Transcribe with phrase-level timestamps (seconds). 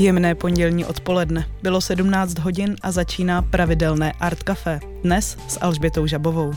[0.00, 1.46] Jemné pondělní odpoledne.
[1.62, 4.80] Bylo 17 hodin a začíná pravidelné Art Café.
[5.02, 6.52] Dnes s Alžbětou Žabovou.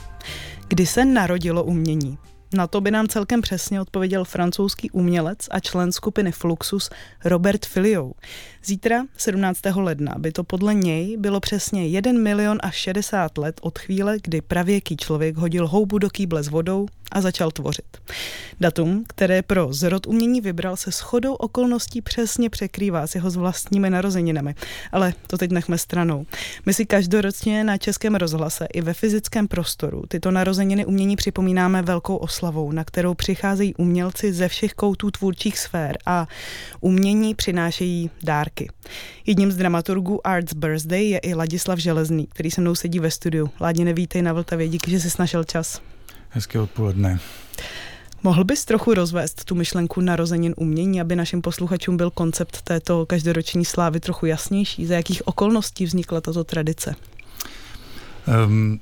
[0.68, 2.18] Kdy se narodilo umění?
[2.54, 6.90] Na to by nám celkem přesně odpověděl francouzský umělec a člen skupiny Fluxus
[7.26, 8.14] Robert Filiou.
[8.66, 9.60] Zítra, 17.
[9.76, 14.42] ledna, by to podle něj bylo přesně 1 milion a 60 let od chvíle, kdy
[14.42, 17.98] pravěký člověk hodil houbu do kýble s vodou a začal tvořit.
[18.60, 24.56] Datum, které pro zrod umění vybral, se shodou okolností přesně překrývá s jeho vlastními narozeninami.
[24.92, 26.26] Ale to teď nechme stranou.
[26.66, 32.16] My si každoročně na Českém rozhlase i ve fyzickém prostoru tyto narozeniny umění připomínáme velkou
[32.16, 36.28] oslavou, na kterou přicházejí umělci ze všech koutů tvůrčích sfér a
[36.82, 38.53] umění přinášejí dárky.
[39.26, 43.50] Jedním z dramaturgů Arts Birthday je i Ladislav Železný, který se mnou sedí ve studiu.
[43.62, 45.82] Ládě, vítej na Vltavě, díky, že jsi našel čas.
[46.30, 47.20] Hezké odpoledne.
[48.24, 53.66] Mohl bys trochu rozvést tu myšlenku narozenin umění, aby našim posluchačům byl koncept této každoroční
[53.66, 54.86] slávy trochu jasnější?
[54.86, 56.96] Za jakých okolností vznikla tato tradice?
[58.46, 58.80] Um,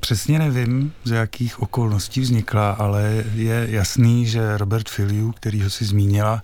[0.00, 5.84] přesně nevím, za jakých okolností vznikla, ale je jasný, že Robert Filiu, který ho si
[5.84, 6.42] zmínila,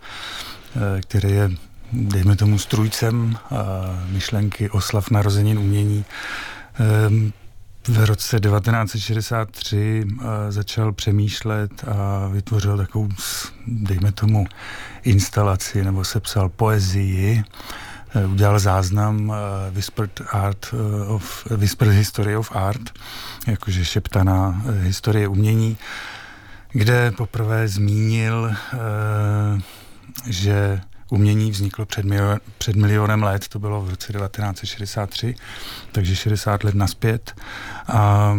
[0.77, 1.51] eh, který je,
[1.93, 3.39] dejme tomu, strujcem
[4.11, 6.05] myšlenky oslav narozenin umění,
[7.09, 7.33] um,
[7.89, 13.09] v roce 1963 eh, začal přemýšlet a vytvořil takovou,
[13.67, 14.47] dejme tomu,
[15.03, 17.45] instalaci nebo sepsal poezii.
[18.15, 19.35] Eh, udělal záznam
[19.71, 20.75] Whispered, Art
[21.07, 22.91] of, Whispered History of Art,
[23.47, 25.77] jakože šeptaná historie umění,
[26.73, 28.55] kde poprvé zmínil,
[30.27, 30.81] že
[31.13, 35.35] umění vzniklo před, milion, před milionem let, to bylo v roce 1963,
[35.93, 37.35] takže 60 let naspět.
[37.89, 38.35] A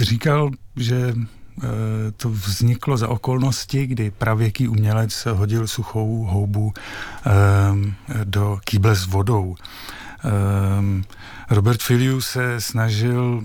[0.00, 1.14] říkal, že e,
[2.16, 9.56] to vzniklo za okolnosti, kdy pravěký umělec hodil suchou houbu e, do kýble s vodou.
[10.24, 13.42] E, Robert Filiu se snažil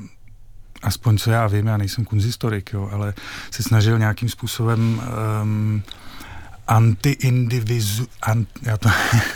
[0.84, 3.14] aspoň co já vím, já nejsem kunzistorik, jo, ale
[3.52, 5.02] se snažil nějakým způsobem
[5.42, 5.84] um,
[6.68, 8.08] anti-indivizu...
[8.22, 8.90] Ant, já to,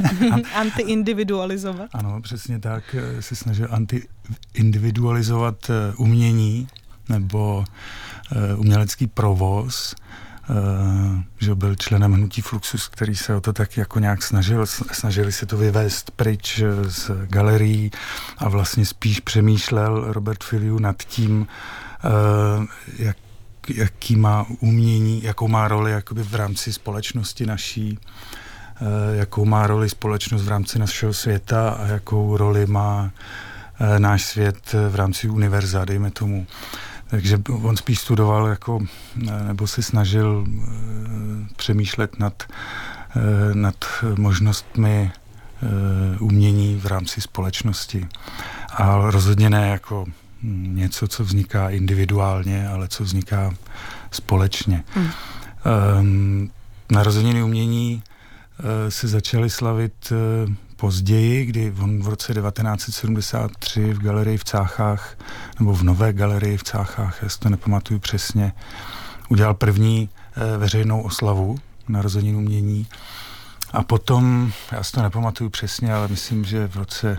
[0.56, 1.90] anti-individualizovat.
[1.94, 2.96] Ano, přesně tak.
[2.98, 6.68] Eh, se snažil anti-individualizovat eh, umění
[7.10, 7.66] nebo
[8.32, 9.96] uh, umělecký provoz.
[10.50, 14.66] Uh, že byl členem hnutí Fluxus, který se o to tak jako nějak snažil.
[14.66, 17.92] Snažili se to vyvést pryč z galerií
[18.38, 21.48] a vlastně spíš přemýšlel Robert Filiu nad tím,
[22.04, 22.66] uh,
[22.98, 23.18] jak
[23.70, 28.00] jaký má umění, jakou má roli jakoby v rámci společnosti naší,
[28.82, 33.12] eh, jakou má roli společnost v rámci našeho světa a jakou roli má
[33.80, 36.48] eh, náš svět v rámci univerza, dejme tomu.
[37.10, 38.80] Takže on spíš studoval jako,
[39.28, 40.46] eh, nebo se snažil
[41.56, 42.44] přemýšlet nad,
[43.54, 43.76] nad
[44.18, 45.12] možnostmi
[46.20, 48.08] umění v rámci společnosti.
[48.74, 50.06] A rozhodně ne jako
[50.44, 53.54] něco, co vzniká individuálně, ale co vzniká
[54.12, 54.84] společně.
[54.94, 55.10] Hmm.
[56.00, 56.52] Um,
[56.92, 58.04] narozeniny umění
[58.60, 65.18] uh, se začaly slavit uh, později, kdy on v roce 1973 v galerii v Cáchách,
[65.60, 68.54] nebo v nové galerii v Cáchách, já si to nepamatuju přesně,
[69.30, 71.58] udělal první uh, veřejnou oslavu
[71.88, 72.88] narozenin umění.
[73.74, 77.18] A potom, já si to nepamatuju přesně, ale myslím, že v roce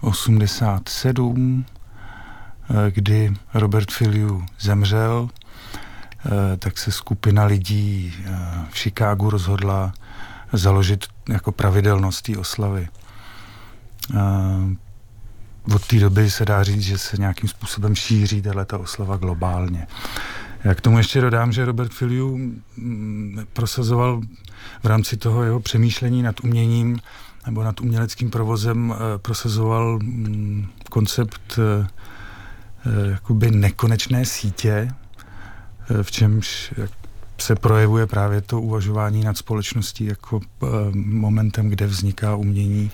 [0.00, 1.81] 87 Eh,
[2.90, 5.28] kdy Robert Filiu zemřel,
[6.26, 8.38] eh, tak se skupina lidí eh,
[8.70, 9.92] v Chicagu rozhodla
[10.52, 12.88] založit jako pravidelnost té oslavy.
[15.74, 19.86] Od té doby se dá říct, že se nějakým způsobem šíří tato oslava globálně.
[20.64, 22.36] Já k tomu ještě dodám, že Robert Filiu
[22.76, 24.20] mm, prosazoval
[24.82, 26.98] v rámci toho jeho přemýšlení nad uměním
[27.46, 31.86] nebo nad uměleckým provozem prosazoval mm, koncept Eh,
[33.10, 34.88] jakoby nekonečné sítě,
[35.90, 36.74] eh, v čemž
[37.38, 42.90] se projevuje právě to uvažování nad společností jako eh, momentem, kde vzniká umění.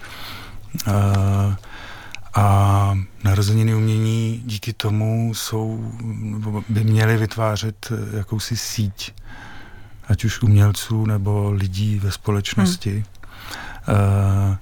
[2.34, 5.92] A narozeniny umění díky tomu jsou,
[6.68, 9.14] by měly vytvářet jakousi síť,
[10.08, 13.04] ať už umělců nebo lidí ve společnosti.
[13.82, 14.56] Hmm.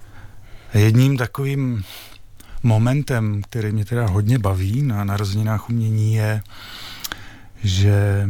[0.75, 1.84] Jedním takovým
[2.67, 6.43] momentem, který mě teda hodně baví na narozeninách umění, je,
[7.63, 8.29] že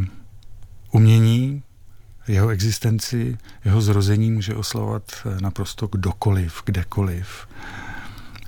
[0.91, 1.63] umění,
[2.29, 5.03] jeho existenci, jeho zrození může oslavovat
[5.41, 7.49] naprosto kdokoliv, kdekoliv.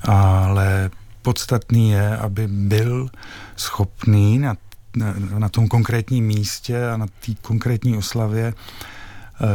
[0.02, 0.90] Ale
[1.23, 3.11] podstatný je, aby byl
[3.56, 4.56] schopný na,
[4.96, 8.55] na, na tom konkrétním místě a na té konkrétní oslavě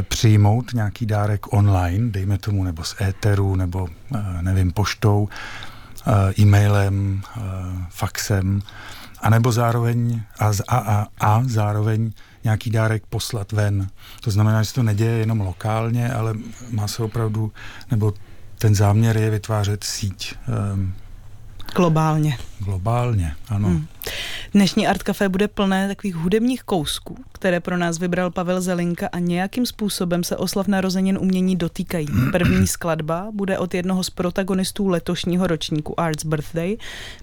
[0.02, 3.88] přijmout nějaký dárek online, dejme tomu, nebo z éteru, nebo
[4.42, 5.30] nevím, poštou,
[6.40, 7.22] e-mailem,
[7.90, 8.62] faxem,
[9.22, 12.12] anebo zároveň a, a, a, a zároveň
[12.44, 13.88] nějaký dárek poslat ven.
[14.22, 16.34] To znamená, že se to neděje jenom lokálně, ale
[16.72, 17.52] má se opravdu,
[17.92, 18.14] nebo
[18.58, 20.36] ten záměr je vytvářet síť.
[20.74, 20.94] Um,
[21.76, 22.38] Globálně.
[22.60, 23.68] Globálně, ano.
[23.68, 23.88] Hmm.
[24.54, 29.20] Dnešní Art Café bude plné takových hudebních kousků, které pro nás vybral Pavel Zelinka a
[29.20, 32.08] nějakým způsobem se oslav narozenin umění dotýkají.
[32.32, 36.78] První skladba bude od jednoho z protagonistů letošního ročníku Arts Birthday,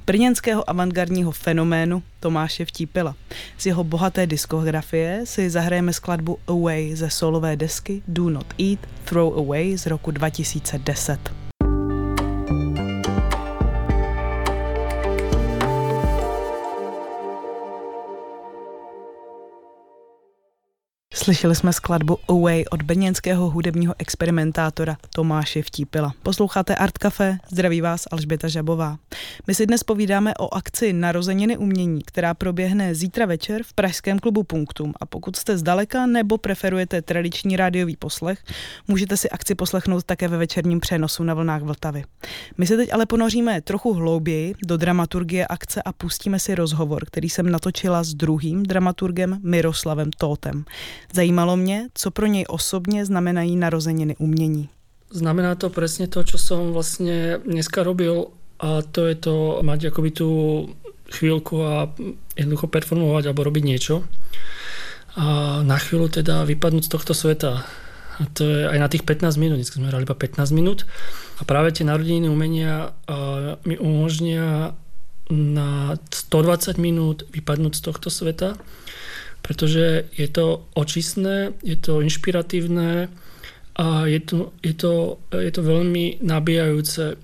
[0.06, 3.14] brněnského avantgardního fenoménu Tomáše Vtípila.
[3.58, 9.38] Z jeho bohaté diskografie si zahrajeme skladbu Away ze solové desky Do Not Eat, Throw
[9.38, 11.49] Away z roku 2010.
[21.22, 26.12] Slyšeli jsme skladbu Away od brněnského hudebního experimentátora Tomáše Vtípila.
[26.22, 28.98] Posloucháte Art Café, zdraví vás Alžběta Žabová.
[29.46, 34.42] My si dnes povídáme o akci Narozeniny umění, která proběhne zítra večer v Pražském klubu
[34.42, 34.94] Punktum.
[35.00, 38.44] A pokud jste zdaleka nebo preferujete tradiční rádiový poslech,
[38.88, 42.04] můžete si akci poslechnout také ve večerním přenosu na vlnách Vltavy.
[42.58, 47.28] My se teď ale ponoříme trochu hlouběji do dramaturgie akce a pustíme si rozhovor, který
[47.28, 50.64] jsem natočila s druhým dramaturgem Miroslavem Tótem.
[51.12, 54.68] Zajímalo mě, co pro něj osobně znamenají narozeniny umění.
[55.10, 58.30] Znamená to presne to, čo som vlastne dneska robil
[58.62, 60.30] a to je to mať akoby tú
[61.10, 61.90] chvíľku a
[62.38, 64.06] jednoducho performovať alebo robiť niečo
[65.18, 67.66] a na chvíľu teda vypadnúť z tohto sveta.
[68.20, 70.86] A to je aj na tých 15 minút, dneska sme hrali iba 15 minút
[71.40, 72.94] a práve tie narodeniny umenia
[73.66, 74.78] mi umožnia
[75.26, 78.54] na 120 minút vypadnúť z tohto sveta
[79.50, 83.10] pretože je to očistné, je to inšpiratívne
[83.74, 87.18] a je to, je to, je to veľmi nabíjajúce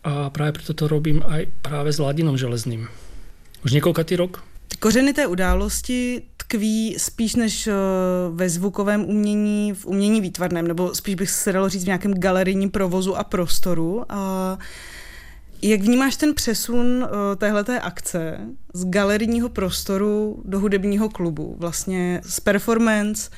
[0.00, 2.88] a právě proto to robím aj právě s Ladinom Železným.
[3.64, 4.44] Už několikatý rok.
[4.68, 7.72] Ty kořeny té události tkví spíš než eh,
[8.30, 12.70] ve zvukovém umění, v umění výtvarném, nebo spíš bych se dalo říct v nějakém galerijním
[12.70, 14.04] provozu a prostoru.
[14.08, 14.58] A
[15.66, 18.38] jak vnímáš ten přesun uh, téhleté akce
[18.74, 21.56] z galerijního prostoru do hudebního klubu?
[21.58, 23.30] Vlastně z performance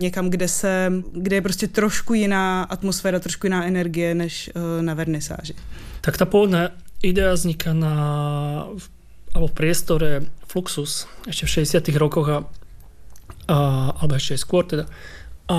[0.00, 4.94] někam, kde, se, kde je prostě trošku jiná atmosféra, trošku jiná energie než uh, na
[4.94, 5.54] vernisáži.
[6.00, 6.70] Tak ta původná
[7.02, 7.94] idea vzniká na
[9.34, 12.38] alebo v priestore Fluxus ešte v 60 rokoch a,
[13.50, 13.56] a
[13.98, 14.86] alebo ešte aj skôr teda.
[15.50, 15.58] A,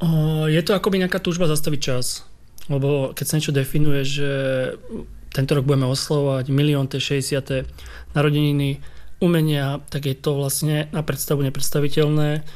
[0.00, 0.06] a
[0.46, 2.29] je to akoby nejaká túžba zastaviť čas
[2.70, 4.30] lebo keď sa niečo definuje, že
[5.34, 7.66] tento rok budeme oslovať milión tej 60.
[8.14, 8.78] narodeniny
[9.20, 12.46] umenia, tak je to vlastne na predstavu nepredstaviteľné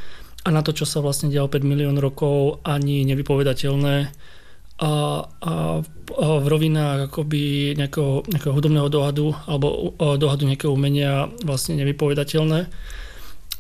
[0.45, 3.97] a na to, čo sa vlastne dialo 5 milión rokov, ani nevypovedateľné.
[4.75, 4.91] A, a,
[5.31, 5.55] a
[6.43, 12.67] v rovinách akoby nejakého, nejakého hudobného dohadu alebo dohadu nejakého umenia vlastne nevypovedateľné.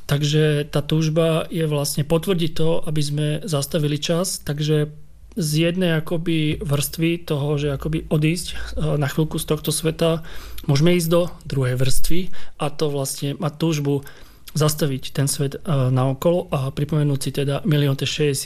[0.05, 4.93] Takže tá túžba je vlastne potvrdiť to, aby sme zastavili čas, takže
[5.35, 8.57] z jednej akoby vrstvy toho, že akoby odísť eh,
[8.99, 10.23] na chvíľku z tohto sveta,
[10.71, 14.07] môžeme ísť do druhej vrstvy a to vlastne má túžbu
[14.55, 18.38] zastaviť ten svet eh, na okolo a pripomenúť si teda milión 60.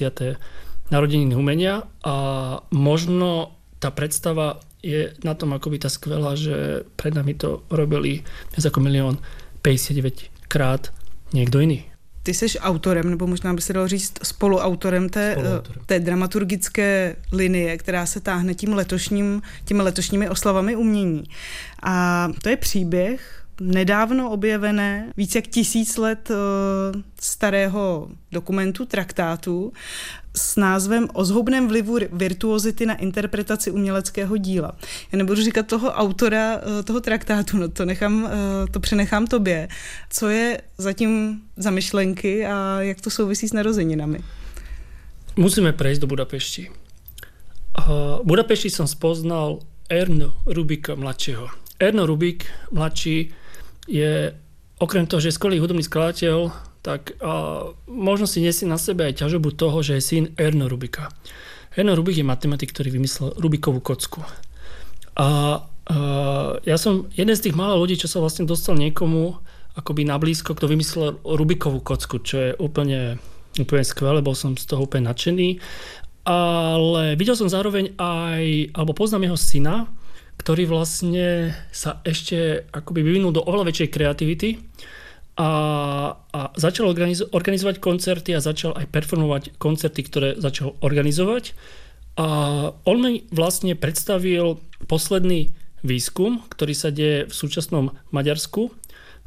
[0.89, 2.17] narodeniny umenia a
[2.73, 8.23] možno tá predstava je na tom akoby tá skvelá, že pred nami to robili
[8.55, 9.19] viac ako milión
[9.67, 10.95] 59 krát
[11.35, 11.88] niekto iný.
[12.29, 15.83] Ty jsi autorem, nebo možná by se dalo říct spoluautorem té, spoluautorem.
[15.87, 21.25] té dramaturgické linie, která se táhne tím letošním, těmi letošními oslavami umění.
[21.83, 26.37] A to je příběh nedávno objevené, více jak tisíc let uh,
[27.21, 29.73] starého dokumentu, traktátu,
[30.37, 34.77] s názvem O zhoubném vlivu virtuozity na interpretaci uměleckého díla.
[35.13, 38.31] Já nebudu říkat toho autora uh, toho traktátu, no to, nechám, uh,
[38.71, 39.69] to přenechám tobě.
[40.11, 44.19] Co je zatím za myšlenky a jak to souvisí s narozeninami?
[45.39, 46.67] Musíme prejsť do Budapešti.
[47.79, 51.47] Uh, Budapešti som spoznal Erno Rubika mladšieho.
[51.79, 53.31] Erno Rubik mladší
[53.89, 54.37] je
[54.79, 56.53] okrem toho, že je skvelý hudobný skladateľ,
[56.85, 61.11] tak a, možno si nesie na sebe aj ťažobu toho, že je syn Erno Rubika.
[61.75, 64.23] Erno Rubik je matematik, ktorý vymyslel Rubikovú kocku.
[65.19, 65.27] A, a
[66.63, 69.41] ja som jeden z tých málo ľudí, čo sa vlastne dostal niekomu
[69.75, 73.19] akoby na blízko, kto vymyslel Rubikovú kocku, čo je úplne,
[73.59, 75.59] úplne skvelé, bol som z toho úplne nadšený.
[76.29, 79.89] Ale videl som zároveň aj, alebo poznám jeho syna,
[80.39, 84.51] ktorý vlastne sa ešte akoby vyvinul do oveľa väčšej kreativity
[85.39, 85.51] a,
[86.19, 91.55] a začal organizo- organizovať koncerty a začal aj performovať koncerty, ktoré začal organizovať.
[92.19, 92.27] A
[92.83, 94.59] on mi vlastne predstavil
[94.91, 95.55] posledný
[95.87, 98.75] výskum, ktorý sa deje v súčasnom Maďarsku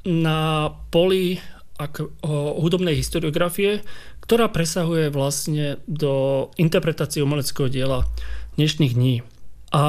[0.03, 1.39] na poli
[1.79, 2.11] ako,
[2.59, 3.81] hudobnej historiografie,
[4.21, 8.03] ktorá presahuje vlastne do interpretácie umeleckého diela
[8.59, 9.15] dnešných dní.
[9.71, 9.83] A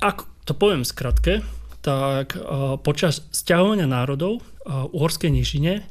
[0.00, 1.42] ak to poviem skratke,
[1.82, 2.38] tak
[2.86, 5.82] počas sťahovania národov v uhorskej nižine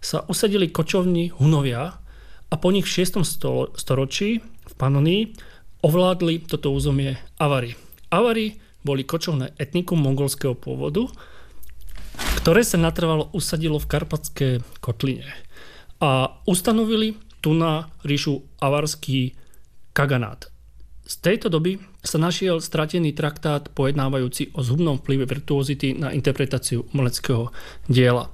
[0.00, 2.00] sa usadili kočovní Hunovia
[2.48, 3.20] a po nich v 6.
[3.76, 5.36] storočí v Panonii
[5.84, 7.76] ovládli toto územie Avary.
[8.08, 11.08] Avary boli kočovné etnikum mongolského pôvodu,
[12.40, 14.48] ktoré sa natrvalo usadilo v Karpatské
[14.80, 15.28] kotline
[16.00, 19.36] a ustanovili tu na ríšu avarský
[19.92, 20.48] kaganát.
[21.04, 27.52] Z tejto doby sa našiel stratený traktát pojednávajúci o zhubnom vplyve virtuozity na interpretáciu umeleckého
[27.92, 28.32] diela.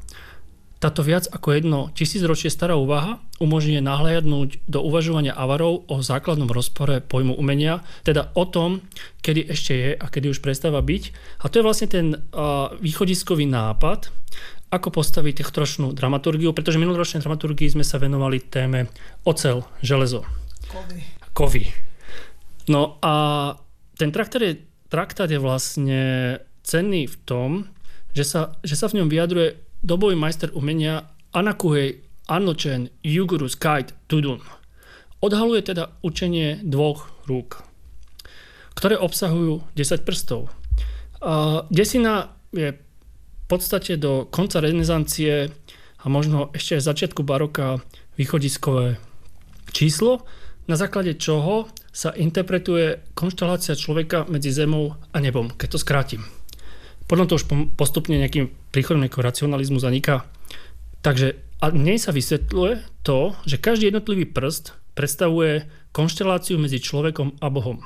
[0.80, 7.04] Táto viac ako jedno tisícročie stará úvaha umožňuje nahliadnúť do uvažovania avarov o základnom rozpore
[7.04, 8.80] pojmu umenia, teda o tom,
[9.20, 11.02] kedy ešte je a kedy už prestáva byť.
[11.44, 14.08] A to je vlastne ten uh, východiskový nápad,
[14.72, 18.88] ako postaviť techtročnú dramaturgiu, pretože minuloročnej dramaturgii sme sa venovali téme
[19.28, 20.24] ocel, železo.
[20.70, 21.00] Kovy.
[21.36, 21.89] Kovy.
[22.70, 23.14] No a
[23.98, 26.02] ten traktát je, traktát je vlastne
[26.62, 27.50] cenný v tom,
[28.14, 34.38] že sa, že sa v ňom vyjadruje dobový majster umenia Anakuhei Anochen Yugurus Kite Tudun.
[35.18, 37.66] Odhaluje teda učenie dvoch rúk,
[38.78, 40.54] ktoré obsahujú 10 prstov.
[41.20, 45.50] A desina je v podstate do konca renesancie
[46.00, 47.82] a možno ešte aj začiatku baroka
[48.14, 48.96] východiskové
[49.74, 50.22] číslo,
[50.70, 56.22] na základe čoho sa interpretuje konštelácia človeka medzi zemou a nebom, keď to skrátim.
[57.10, 60.30] Potom to už postupne nejakým príchodom nejakého racionalizmu zaniká.
[61.02, 67.50] Takže a nej sa vysvetľuje to, že každý jednotlivý prst predstavuje konšteláciu medzi človekom a
[67.50, 67.82] Bohom.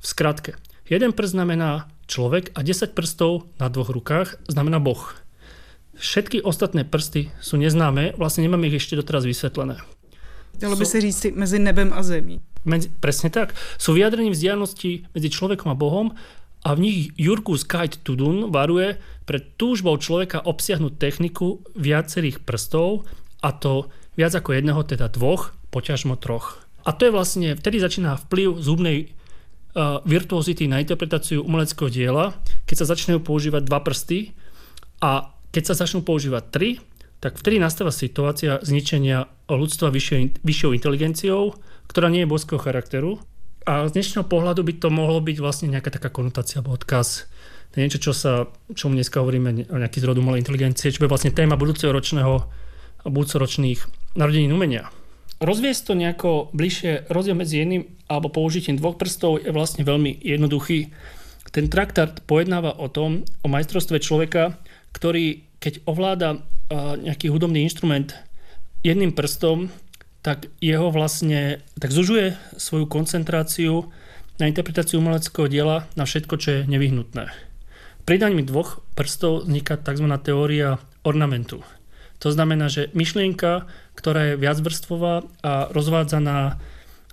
[0.00, 0.56] V skratke,
[0.88, 5.12] jeden prst znamená človek a 10 prstov na dvoch rukách znamená Boh.
[5.94, 9.78] Všetky ostatné prsty sú neznáme, vlastne nemáme ich ešte doteraz vysvetlené.
[10.58, 12.40] Dalo by sa říct mezi nebem a zemí.
[12.64, 13.52] Medzi, presne tak.
[13.76, 16.16] Sú vyjadrením vzdialenosti medzi človekom a Bohom
[16.64, 18.96] a v nich Jurkus Kite Tudun varuje
[19.28, 23.04] pred túžbou človeka obsiahnuť techniku viacerých prstov
[23.44, 26.64] a to viac ako jedného, teda dvoch, poťažmo troch.
[26.88, 29.12] A to je vlastne, vtedy začína vplyv zubnej
[29.76, 34.32] uh, virtuozity na interpretáciu umeleckého diela, keď sa začnú používať dva prsty
[35.04, 36.68] a keď sa začnú používať tri,
[37.24, 41.56] tak vtedy nastáva situácia zničenia ľudstva vyššou, vyššou inteligenciou,
[41.88, 43.16] ktorá nie je božského charakteru
[43.64, 47.24] a z dnešného pohľadu by to mohlo byť vlastne nejaká taká konotácia alebo odkaz.
[47.72, 51.08] To je niečo, čo sa, čo dneska hovoríme o nejaký zrodu malej inteligencie, čo je
[51.08, 52.44] vlastne téma budúceho ročného
[53.00, 54.92] a budúcoročných narodení umenia.
[55.40, 60.92] Rozviesť to nejako bližšie rozdiel medzi jedným alebo použitím dvoch prstov je vlastne veľmi jednoduchý.
[61.56, 64.60] Ten traktát pojednáva o tom, o majstrovstve človeka,
[64.92, 66.44] ktorý keď ovláda
[66.98, 68.14] nejaký hudobný inštrument
[68.84, 69.72] jedným prstom,
[70.24, 73.92] tak jeho vlastne tak zužuje svoju koncentráciu
[74.40, 77.30] na interpretáciu umeleckého diela na všetko, čo je nevyhnutné.
[78.04, 80.04] Pridaním dvoch prstov vzniká tzv.
[80.20, 81.64] teória ornamentu.
[82.20, 86.56] To znamená, že myšlienka, ktorá je viacvrstvová a rozvádzaná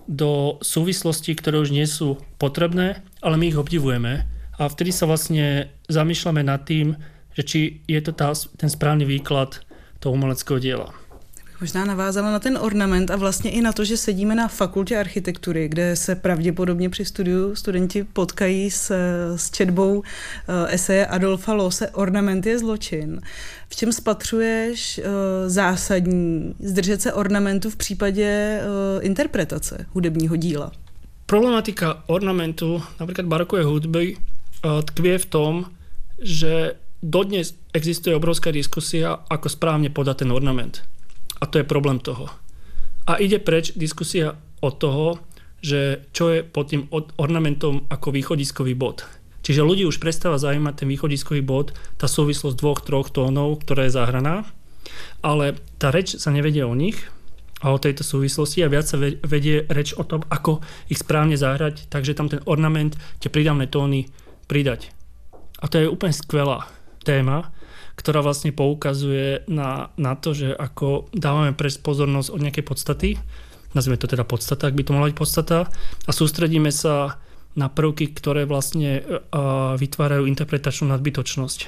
[0.08, 4.24] do súvislostí, ktoré už nie sú potrebné, ale my ich obdivujeme
[4.58, 6.96] a vtedy sa vlastne zamýšľame nad tým,
[7.34, 9.60] že či je to tá, ten správny výklad
[10.00, 10.94] toho umeleckého diela.
[11.62, 15.68] Možná navázala na ten ornament a vlastně i na to, že sedíme na fakultě architektury,
[15.68, 18.92] kde se pravděpodobně při studiu studenti potkají s,
[19.36, 23.22] s četbou eh, eseje Adolfa Lose Ornament je zločin.
[23.70, 25.06] V čem spatřuješ uh,
[25.48, 30.72] zásadní zdržet se ornamentu v případě uh, interpretace hudebního díla?
[31.26, 34.18] Problematika ornamentu, napríklad barokové hudby,
[34.86, 35.66] tkvie v tom,
[36.22, 40.86] že dodnes existuje obrovská diskusia, ako správne podať ten ornament.
[41.42, 42.30] A to je problém toho.
[43.10, 45.18] A ide preč diskusia od toho,
[45.62, 49.06] že čo je pod tým ornamentom ako východiskový bod.
[49.42, 53.98] Čiže ľudí už prestáva zaujímať ten východiskový bod, tá súvislosť dvoch, troch tónov, ktorá je
[53.98, 54.46] zahraná,
[55.26, 57.10] ale tá reč sa nevedie o nich
[57.62, 60.62] a o tejto súvislosti a viac sa vedie reč o tom, ako
[60.94, 64.14] ich správne zahrať, takže tam ten ornament, tie prídavné tóny
[64.46, 64.94] pridať.
[65.62, 66.70] A to je úplne skvelá
[67.04, 67.52] téma,
[67.96, 73.10] ktorá vlastne poukazuje na, na to, že ako dávame pres pozornosť od nejakej podstaty,
[73.76, 75.70] nazvime to teda podstata, ak by to mala byť podstata,
[76.08, 77.22] a sústredíme sa
[77.56, 81.60] na prvky, ktoré vlastne uh, vytvárajú interpretačnú nadbytočnosť.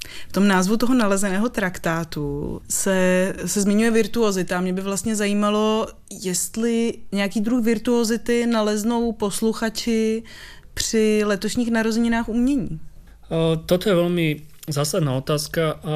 [0.00, 4.60] V tom názvu toho nalezeného traktátu se, se zmiňuje virtuozita.
[4.60, 10.22] Mě by vlastně zajímalo, jestli nějaký druh virtuozity naleznou posluchači
[10.74, 12.80] při letošních narozeninách umění.
[13.66, 15.94] Toto je velmi zásadná otázka, a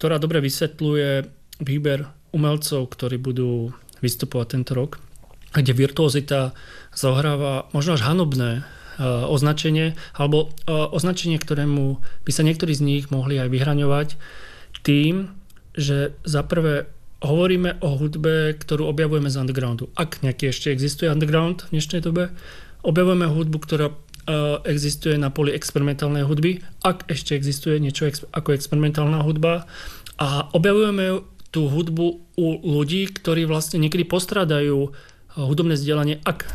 [0.00, 1.28] ktorá dobre vysvetľuje
[1.62, 3.70] výber umelcov, ktorí budú
[4.02, 4.98] vystupovať tento rok,
[5.54, 6.52] kde virtuozita
[6.92, 13.04] zohráva možno až hanobné Eh, označenie, alebo eh, označenie, ktorému by sa niektorí z nich
[13.10, 14.14] mohli aj vyhraňovať
[14.86, 15.34] tým,
[15.74, 16.86] že za prvé
[17.18, 19.90] hovoríme o hudbe, ktorú objavujeme z undergroundu.
[19.98, 22.30] Ak nejaký ešte existuje underground v dnešnej dobe,
[22.86, 23.90] objavujeme hudbu, ktorá
[24.64, 29.68] existuje na poli experimentálnej hudby, ak ešte existuje niečo ako experimentálna hudba
[30.16, 31.20] a objavujeme
[31.52, 34.90] tú hudbu u ľudí, ktorí vlastne niekedy postradajú
[35.38, 36.46] hudobné vzdelanie, ak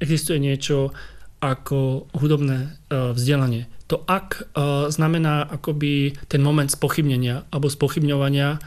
[0.00, 0.92] existuje niečo
[1.40, 2.56] ako hudobné
[2.88, 3.68] e, vzdelanie.
[3.86, 4.50] To ak
[4.90, 8.58] znamená akoby ten moment spochybnenia alebo spochybňovania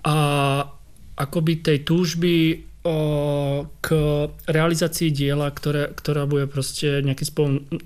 [0.00, 0.16] a
[1.16, 2.64] akoby tej túžby
[3.82, 3.86] k
[4.46, 7.26] realizácii diela, ktoré, ktorá bude proste nejakým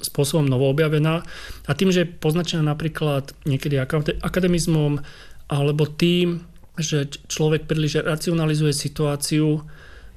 [0.00, 1.24] spôsobom novo objavená.
[1.64, 3.80] A tým, že je poznačená napríklad niekedy
[4.20, 5.00] akademizmom
[5.48, 6.44] alebo tým,
[6.76, 9.64] že človek príliš racionalizuje situáciu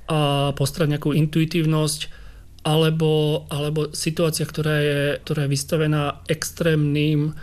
[0.08, 2.24] a postrať nejakú intuitívnosť,
[2.64, 7.36] alebo, alebo situácia, ktorá je, ktorá je vystavená extrémnym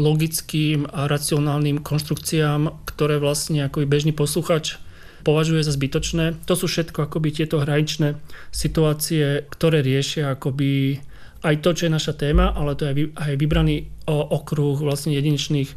[0.00, 4.80] logickým a racionálnym konštrukciám, ktoré vlastne ako bežný posluchač
[5.22, 6.44] považuje za zbytočné.
[6.46, 8.18] To sú všetko akoby tieto hraničné
[8.50, 11.00] situácie, ktoré riešia akoby
[11.42, 15.70] aj to, čo je naša téma, ale to je aj vybraný okruh vlastne jedinečných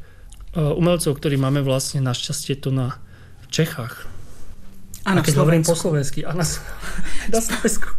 [0.57, 2.97] umelcov, ktorí máme vlastne našťastie tu na
[3.51, 4.07] Čechách.
[5.05, 6.21] A na hovorím po slovensky.
[6.25, 6.45] A na,
[7.35, 7.89] na Slovensku.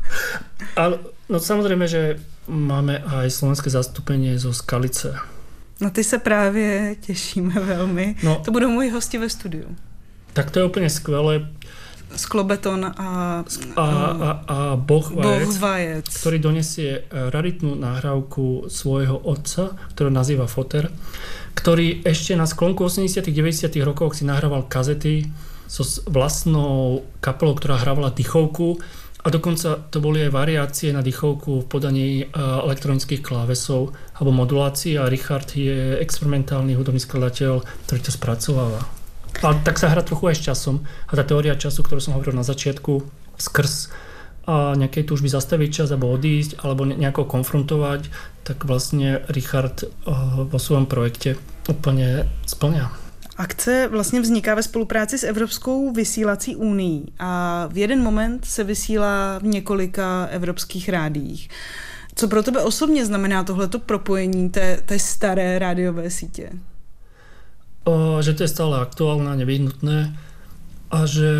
[0.78, 0.96] A,
[1.28, 5.18] no samozrejme, že máme aj slovenské zastúpenie zo Skalice.
[5.80, 8.16] No ty se právě těšíme velmi.
[8.22, 9.76] No, to budou moji hosti ve studiu.
[10.32, 11.48] Tak to je úplně skvelé.
[12.16, 12.92] Sklobeton a,
[13.76, 20.44] a, a, a Boh Vajec, Boh Vajec, ktorý donesie raritnú nahrávku svojho otca, ktorú nazýva
[20.44, 20.92] Foter,
[21.56, 25.24] ktorý ešte na sklonku 80 90 rokov si nahrával kazety
[25.64, 28.76] so vlastnou kapelou, ktorá hrávala dýchovku
[29.24, 35.00] a dokonca to boli aj variácie na dýchovku v podaní e, elektronických klávesov alebo modulácií
[35.00, 39.01] a Richard je experimentálny hudobný skladateľ, ktorý to spracováva.
[39.42, 42.38] Ale tak sa hrá trochu aj s časom a tá teória času, ktorú som hovoril
[42.38, 43.02] na začiatku,
[43.38, 43.90] skrz
[44.42, 48.10] a nejakej túžby zastaviť čas alebo odísť alebo nejako konfrontovať,
[48.42, 49.86] tak vlastne Richard e,
[50.50, 51.38] vo svojom projekte
[51.70, 53.02] úplne splňa.
[53.36, 59.38] Akce vlastně vzniká ve spolupráci s Evropskou vysílací unii a v jeden moment se vysílá
[59.38, 61.48] v několika evropských rádiích.
[62.14, 66.50] Co pro tebe osobně znamená tohleto propojení té, té staré rádiové sítě?
[67.86, 70.14] Že to je stále aktuálne a nevyhnutné
[70.92, 71.30] a že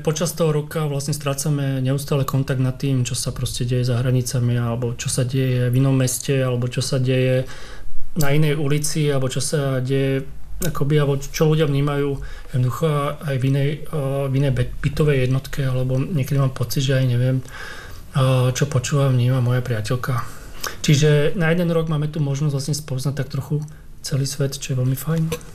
[0.00, 4.56] počas toho roka vlastne strácame neustále kontakt nad tým, čo sa proste deje za hranicami
[4.56, 7.44] alebo čo sa deje v inom meste alebo čo sa deje
[8.16, 10.24] na inej ulici alebo čo sa deje
[10.64, 12.16] akoby, alebo čo ľudia vnímajú
[12.54, 12.86] jednoducho
[13.20, 13.70] aj v inej,
[14.30, 17.42] v inej bytovej jednotke, alebo niekedy mám pocit, že aj neviem,
[18.54, 20.24] čo počúva, vníma moja priateľka.
[20.80, 23.60] Čiže na jeden rok máme tu možnosť vlastne spoznať tak trochu
[24.00, 25.53] celý svet, čo je veľmi fajn.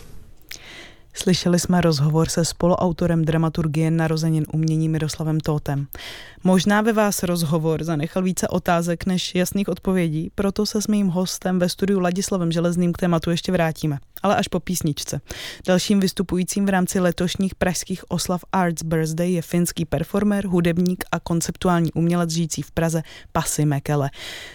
[1.13, 5.87] Slyšeli jsme rozhovor se spoluautorem dramaturgie narozenin umění Miroslavem Tótem.
[6.43, 11.59] Možná ve vás rozhovor zanechal více otázek než jasných odpovědí, proto se s mým hostem
[11.59, 15.21] ve studiu Ladislavem Železným k tématu ještě vrátíme, ale až po písničce.
[15.67, 21.93] Dalším vystupujícím v rámci letošních pražských oslav Arts Birthday je finský performer, hudebník a konceptuální
[21.93, 24.09] umělec žijící v Praze Pasi Mekele.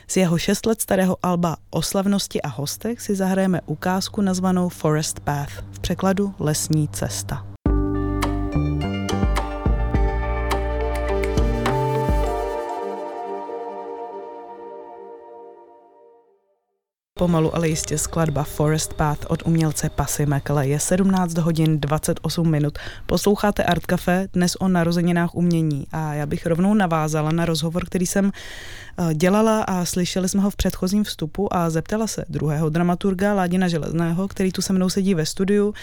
[0.09, 5.21] Z jeho šest let starého alba o slavnosti a hostech si zahrajeme ukázku nazvanou Forest
[5.21, 7.47] Path, v překladu Lesní cesta.
[17.19, 22.79] Pomalu, ale jistě skladba Forest Path od umělce Passy Mekele je 17 hodin 28 minut.
[23.07, 28.07] Posloucháte Art Café dnes o narozeninách umění a já bych rovnou navázala na rozhovor, který
[28.07, 33.35] jsem eh, dělala a slyšeli jsme ho v předchozím vstupu a zeptala se druhého dramaturga
[33.35, 35.75] Ládina Železného, který tu se mnou sedí ve studiu,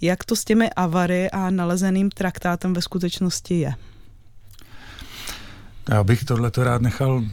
[0.00, 3.74] jak to s těmi avary a nalezeným traktátem ve skutečnosti je.
[5.88, 7.24] Já bych tohleto rád nechal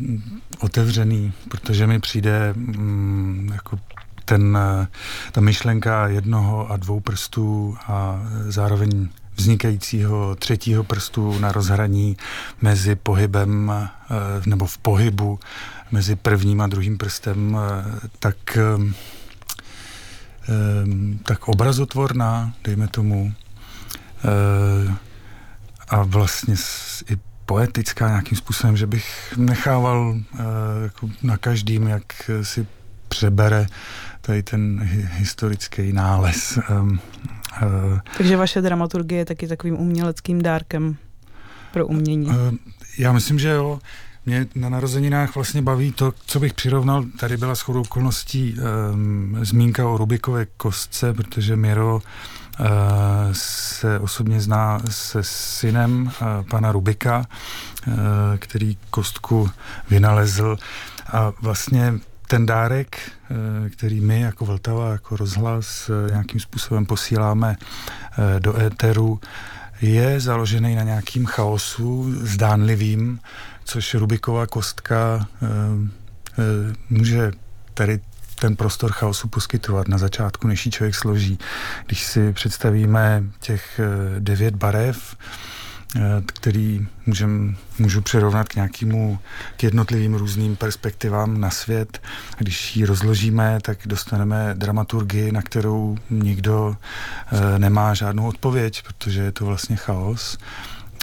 [0.59, 3.79] otevřený, protože mi přijde mm, jako
[4.25, 4.57] ten,
[5.31, 12.17] ta myšlenka jednoho a dvou prstů a zároveň vznikajícího třetího prstu na rozhraní
[12.61, 13.89] mezi pohybem eh,
[14.45, 15.39] nebo v pohybu
[15.91, 18.93] mezi prvním a druhým prstem, eh, tak eh,
[21.23, 23.33] tak obrazotvorná, dejme tomu,
[25.89, 26.55] a vlastně
[27.11, 30.15] i poetická nějakým způsobem, že bych nechával
[30.83, 32.03] jako na každým, jak
[32.41, 32.67] si
[33.07, 33.67] přebere
[34.21, 36.59] tady ten historický nález.
[38.17, 40.95] Takže vaše dramaturgie je taky takovým uměleckým dárkem
[41.73, 42.29] pro umění.
[42.97, 43.79] Já myslím, že jo.
[44.27, 49.87] Mě na narozeninách vlastně baví to, co bych přirovnal, tady byla shodou okolností um, zmínka
[49.87, 52.65] o Rubikové kostce, protože Miro uh,
[53.31, 56.11] se osobně zná se synem uh,
[56.49, 57.25] pana Rubika,
[57.87, 57.93] uh,
[58.37, 59.49] který kostku
[59.89, 60.57] vynalezl.
[61.13, 61.93] A vlastně
[62.27, 63.11] ten dárek,
[63.69, 67.55] který my jako Vltava, jako rozhlas nějakým způsobem posíláme
[68.39, 69.19] do éteru,
[69.81, 73.19] je založený na nějakým chaosu zdánlivým,
[73.67, 77.31] což Rubiková kostka e, e, může
[77.73, 77.99] tady
[78.39, 81.39] ten prostor chaosu poskytovat na začátku, než ji člověk složí.
[81.85, 85.15] Když si představíme těch eh, devět barev,
[86.25, 89.19] který můžem, můžu přirovnat k nějakému,
[89.57, 92.01] k jednotlivým různým perspektivám na svět.
[92.37, 96.77] Když ji rozložíme, tak dostaneme dramaturgii, na kterou nikdo
[97.57, 100.37] nemá žádnou odpověď, protože je to vlastně chaos.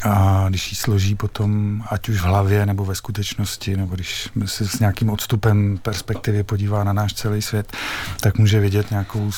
[0.04, 4.68] A když ji složí potom, ať už v hlavě nebo ve skutečnosti, nebo když se
[4.68, 7.76] s nějakým odstupem perspektivy podívá na náš celý svět,
[8.20, 9.30] tak může vidět nějakou,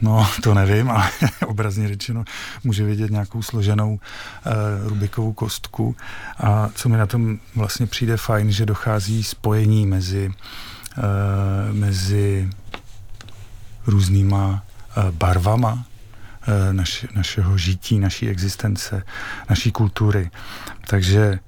[0.00, 1.10] no to nevím, ale
[1.46, 2.24] obrazně řečeno,
[2.64, 5.96] může vidět nějakou složenou uh, Rubikovou kostku.
[6.38, 10.32] A co mi na tom vlastně přijde fajn, že dochází spojení mezi,
[10.98, 12.50] uh, mezi
[13.86, 14.62] různýma
[14.96, 15.89] uh, barvama, Eh,
[16.72, 19.02] naš, našeho žití, naší existence,
[19.50, 20.30] naší kultury.
[20.86, 21.38] Takže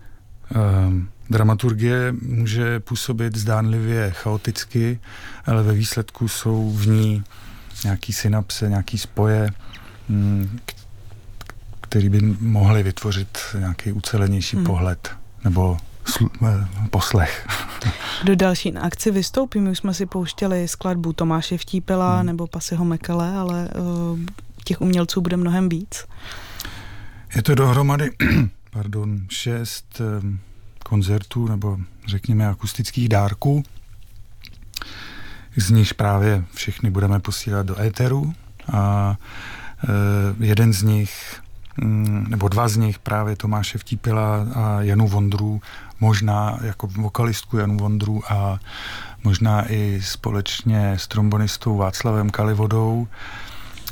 [0.86, 5.00] um, dramaturgie může působit zdánlivě chaoticky,
[5.46, 7.24] ale ve výsledku jsou v ní
[7.84, 9.50] nějaký synapse, nějaký spoje,
[10.08, 10.60] um,
[11.80, 14.66] který by mohly vytvořit nějaký ucelenější hmm.
[14.66, 15.10] pohled
[15.44, 17.48] nebo sl- eh, poslech.
[18.24, 19.60] Do další akci vystoupí.
[19.60, 22.26] My už jsme si pouštěli skladbu Tomáše Vtípila hmm.
[22.26, 24.18] nebo Pasiho Mekele, ale uh,
[24.64, 26.04] těch umělců bude mnohem víc?
[27.36, 28.10] Je to dohromady,
[28.70, 30.00] pardon, šest
[30.82, 33.62] koncertů nebo řekněme akustických dárků.
[35.56, 38.32] Z nich právě všechny budeme posílat do éteru
[38.72, 39.16] a
[39.84, 41.40] uh, jeden z nich
[41.76, 45.60] mm, nebo dva z nich právě Tomáše Vtípila a Janu Vondru,
[46.00, 48.60] možná jako vokalistku Janu Vondru a
[49.24, 53.08] možná i společně s trombonistou Václavem Kalivodou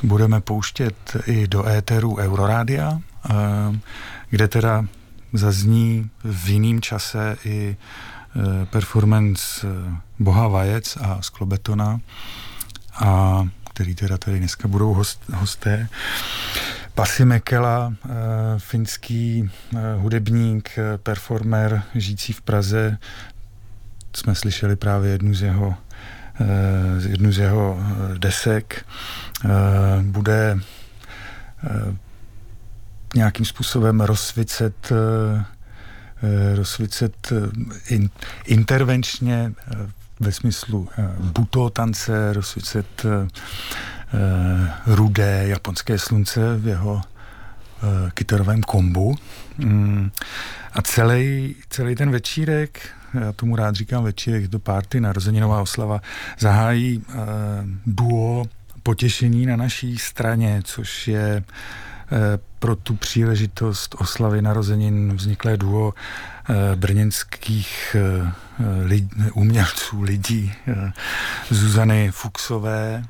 [0.03, 3.35] budeme pouštět i do éteru Eurorádia, eh,
[4.31, 4.85] kde teda
[5.33, 12.01] zazní v jiném čase i eh, performance eh, Boha Vajec a Sklobetona,
[12.95, 13.43] a
[13.75, 15.89] který teda tady dneska budou host, hosté.
[16.95, 17.95] Pasi Mekela,
[18.59, 19.51] finský
[19.97, 22.99] hudebník, performer, žijící v Praze.
[24.13, 25.75] Jsme slyšeli právě jednu z jeho,
[27.09, 27.79] jednu z jeho
[28.19, 28.85] desek.
[29.45, 30.59] Eh, bude
[31.65, 31.97] eh,
[33.15, 35.45] nějakým způsobem rozsvícet eh,
[37.89, 38.11] in,
[38.45, 39.53] intervenčně
[40.21, 43.07] ve smyslu buto tance, rozsvícet
[44.87, 47.03] rudé japonské slunce v jeho
[48.15, 49.17] kytarovém kombu.
[49.59, 50.11] Mm.
[50.73, 52.89] A celý, celý ten večírek,
[53.21, 56.01] já tomu rád říkám večírek do párty, narozeninová oslava,
[56.39, 57.05] zahájí
[57.87, 58.45] duo
[58.83, 66.77] potěšení na naší straně, což je eh, pro tu příležitost oslavy narozenin vzniklé duo eh,
[66.77, 68.33] brněnských eh,
[68.85, 70.53] lid, umělců, lidí,
[71.51, 73.05] Zuzany Fuxové,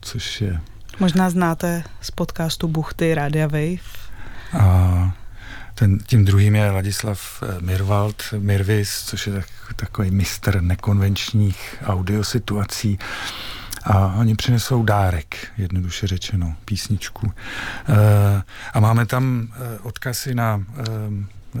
[0.00, 0.60] což je...
[1.00, 4.10] Možná znáte z podcastu Buchty Radia Wave.
[4.58, 5.12] A
[5.74, 9.46] ten, tím druhým je Ladislav Mirwald, Mirvis, což je tak,
[9.76, 12.98] takový mistr nekonvenčních audiosituací.
[13.84, 17.32] A oni přinesou dárek, jednoduše řečeno, písničku.
[17.88, 20.62] E, a máme tam e, odkazy na...
[20.78, 21.60] E,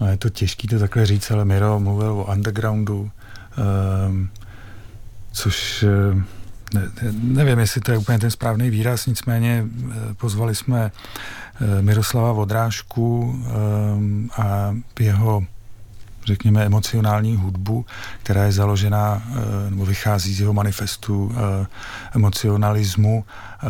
[0.00, 4.30] no je to těžký to takhle říct, ale Miro mluvil o undergroundu, e,
[5.32, 5.84] což...
[6.74, 9.64] Ne, nevím, jestli to je úplně ten správný výraz, nicméně
[10.16, 10.90] pozvali jsme
[11.80, 13.42] Miroslava Vodrážku
[14.36, 15.46] a jeho
[16.24, 17.86] řekněme, emocionální hudbu,
[18.22, 21.66] která je založena eh, nebo vychází z jeho manifestu eh,
[22.14, 23.66] emocionalismu, eh,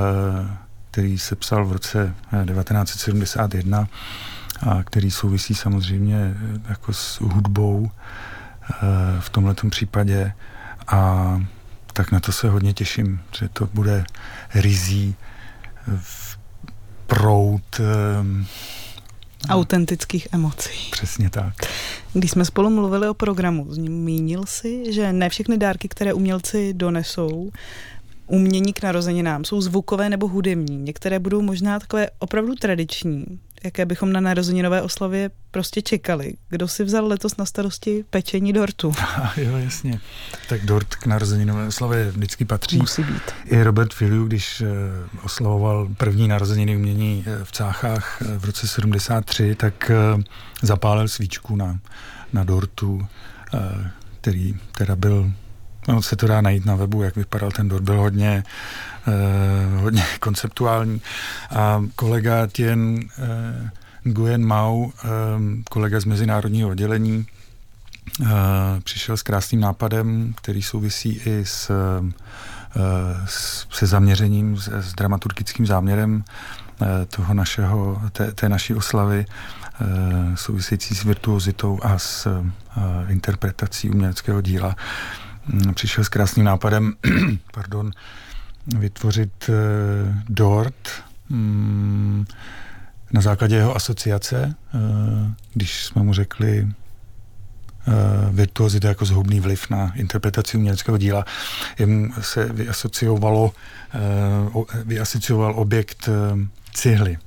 [0.91, 3.89] který se psal v roce 1971
[4.61, 6.35] a který souvisí samozřejmě
[6.69, 7.91] jako s hudbou
[9.21, 10.33] v tomto případě.
[10.87, 11.41] A
[11.93, 14.05] tak na to se hodně těším, že to bude
[14.55, 15.15] rizí
[17.07, 17.81] prout
[19.48, 20.90] autentických emocí.
[20.90, 21.55] Přesně tak.
[22.12, 27.50] Když jsme spolu mluvili o programu, zmínil si, že ne všechny dárky, které umělci donesou,
[28.26, 30.76] umění k narozeninám jsou zvukové nebo hudební.
[30.76, 33.24] Některé budou možná takové opravdu tradiční,
[33.64, 36.35] jaké bychom na narozeninové oslavě prostě čekali.
[36.49, 38.92] Kdo si vzal letos na starosti pečení dortu?
[39.37, 40.01] jo, jasně.
[40.49, 42.77] Tak dort k narozeninové oslavě vždycky patří.
[42.79, 43.23] Musí být.
[43.44, 44.66] I Robert Filiu, když eh,
[45.23, 49.90] oslavoval první narozeniny umění eh, v Cáchách eh, v roce 73, tak
[50.62, 51.79] zapálil svíčku na,
[52.33, 53.07] na dortu,
[54.20, 55.33] který teda byl
[55.88, 57.85] No, se to dá najít na webu, jak vypadal ten dort.
[57.85, 58.45] Byl hodně,
[59.09, 61.01] eh, hodně konceptuální.
[61.57, 63.71] A kolega Tien eh,
[64.05, 65.09] Nguyen Mao, eh,
[65.71, 67.27] kolega z mezinárodního oddělení,
[68.23, 68.27] eh,
[68.85, 73.27] přišel s krásným nápadem, který souvisí i s, eh,
[73.71, 76.25] se zaměřením, s, s dramaturgickým záměrem
[76.83, 79.27] eh, toho našeho, té, té naší oslavy
[79.81, 79.87] eh,
[80.35, 84.77] související s virtuozitou a s eh, interpretací uměleckého díla.
[85.48, 86.92] Mm, přišel s krásným nápadem
[87.53, 87.90] pardon,
[88.79, 89.55] vytvořit uh,
[90.29, 90.88] dort
[91.31, 92.26] um,
[93.12, 94.81] na základě jeho asociace, uh,
[95.55, 96.72] když jsme mu řekli uh,
[98.31, 101.24] virtuozita jako zhubný vliv na interpretaci uměleckého díla.
[101.79, 103.53] Jemu se vyasociovalo,
[104.85, 106.09] vyasocioval objekt
[106.74, 107.18] cihly.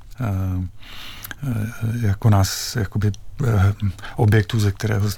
[2.02, 3.12] Jako nás jakoby
[3.48, 3.74] Eh,
[4.16, 5.10] objektů, ze kterého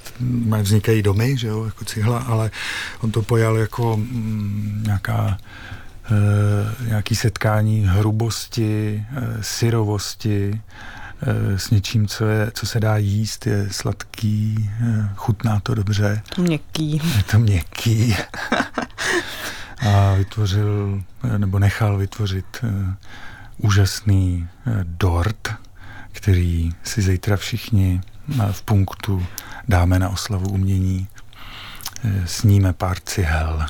[0.62, 2.50] vznikají domy, že jo, jako cihla, ale
[3.00, 5.38] on to pojal jako mm, nějaká
[6.10, 10.60] e, nějaký setkání hrubosti, e, syrovosti,
[11.56, 14.70] s něčím, co, je, co se dá jíst, je sladký,
[15.16, 16.22] chutná to dobře.
[16.38, 16.92] Měkký.
[17.16, 18.16] Je to měkký.
[19.88, 21.02] A vytvořil,
[21.38, 22.64] nebo nechal vytvořit
[23.58, 24.48] úžasný
[24.82, 25.48] dort,
[26.12, 28.00] který si zítra všichni
[28.52, 29.26] v punktu
[29.68, 31.08] dáme na oslavu umění,
[32.04, 33.66] e, sníme pár cihel.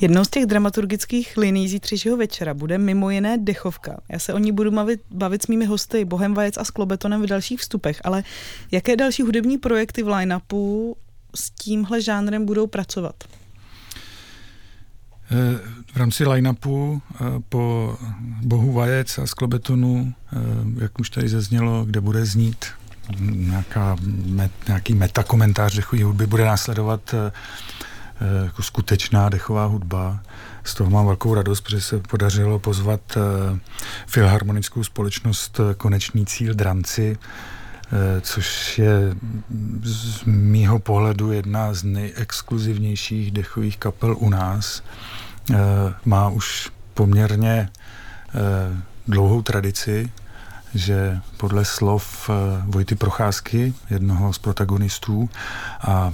[0.00, 4.00] Jednou z těch dramaturgických liní zítřejšího večera bude mimo jiné dechovka.
[4.08, 7.26] Já se o ní budu bavit, bavit s mými hosty Bohem Vajec a Klobetonem v
[7.26, 8.24] dalších vstupech, ale
[8.70, 10.96] jaké další hudební projekty v line-upu
[11.34, 13.14] s tímhle žánrem budou pracovat?
[15.30, 17.96] E, v rámci line-upu e, po
[18.42, 20.14] Bohu Vajec a Sklobetonu,
[20.80, 22.66] jak už tady zaznělo, kde bude znít
[23.20, 27.32] nějaká, met, nějaký metakomentář dechové hudby, bude následovat eh,
[28.20, 30.20] eh, jako skutečná dechová hudba.
[30.64, 33.58] Z toho mám velkou radost, protože se podařilo pozvat eh,
[34.06, 37.18] filharmonickou společnost Konečný cíl Dranci,
[38.20, 39.16] což je
[39.82, 44.82] z mýho pohledu jedna z nejexkluzivnějších dechových kapel u nás.
[46.04, 47.68] Má už poměrně
[49.06, 50.10] dlouhou tradici,
[50.74, 52.32] že podle slov eh,
[52.66, 55.30] Vojty Procházky, jednoho z protagonistů
[55.80, 56.12] a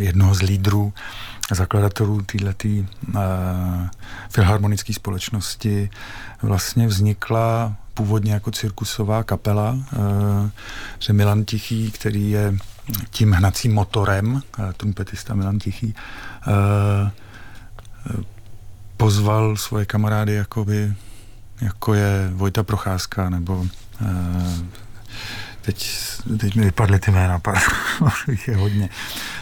[0.00, 0.92] jednoho z lídrů,
[1.54, 3.16] zakladatelů této uh,
[4.30, 5.90] filharmonické společnosti
[6.42, 9.78] vlastně vznikla původně jako cirkusová kapela,
[10.98, 12.54] že Milan Tichý, který je
[13.10, 14.42] tím hnacím motorem,
[14.76, 15.94] trumpetista Milan Tichý,
[18.96, 20.94] pozval svoje kamarády jakoby
[21.60, 23.68] jako je Vojta Procházka, nebo uh,
[25.62, 25.92] teď,
[26.40, 27.40] teď mi vypadly ty jména,
[28.30, 28.88] jich je hodně.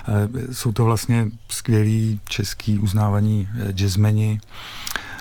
[0.08, 4.40] Uh, jsou to vlastně skvělí český uznávaní eh, jazzmeni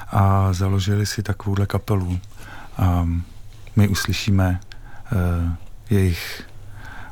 [0.08, 2.20] a založili si takovouhle kapelu.
[2.78, 3.08] A
[3.76, 4.60] my uslyšíme
[5.90, 6.44] jejich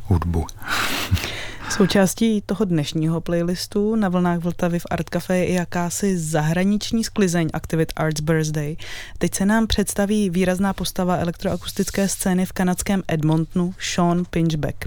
[0.03, 0.47] hudbu.
[1.69, 7.93] Součástí toho dnešního playlistu na vlnách Vltavy v Art Café je jakási zahraniční sklizeň aktivit
[7.95, 8.75] Arts Birthday.
[9.17, 14.85] Teď se nám představí výrazná postava elektroakustické scény v kanadském Edmontonu, Sean Pinchbeck.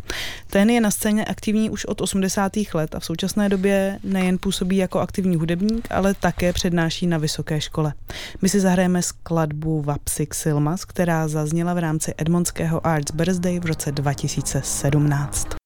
[0.51, 2.53] Ten je na scéně aktivní už od 80.
[2.75, 7.61] let a v současné době nejen působí jako aktivní hudebník, ale také přednáší na vysoké
[7.61, 7.93] škole.
[8.43, 13.93] My si zahrajeme skladbu Vapsik Silmas, která zazněla v rámci Edmontského Arts Birthday v roce
[13.93, 15.66] 2017.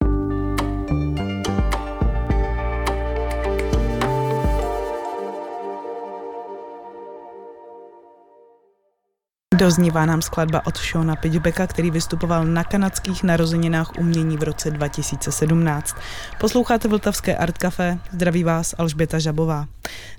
[9.60, 15.96] Doznívá nám skladba od Shona Pitchbecka, který vystupoval na kanadských narozeninách umění v roce 2017.
[16.38, 19.66] Posloucháte Vltavské Art Café, zdraví vás Alžběta Žabová.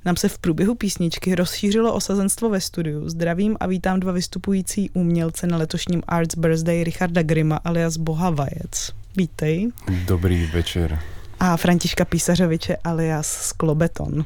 [0.05, 3.09] Nám se v průběhu písničky rozšířilo osazenstvo ve studiu.
[3.09, 8.91] Zdravím a vítám dva vystupující umělce na letošním Arts Birthday Richarda Grima alias Boha Vajec.
[9.17, 9.71] Vítej.
[10.05, 10.99] Dobrý večer.
[11.39, 14.25] a Františka Písařoviče alias Sklobeton.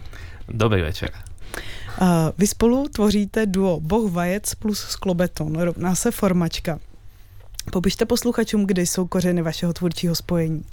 [0.50, 1.10] Dobrý večer.
[2.02, 6.80] Uh, vy spolu tvoříte duo Boh Vajec plus Sklobeton, rovná se formačka.
[7.72, 10.64] Popište posluchačům, kdy jsou kořeny vašeho tvůrčího spojení.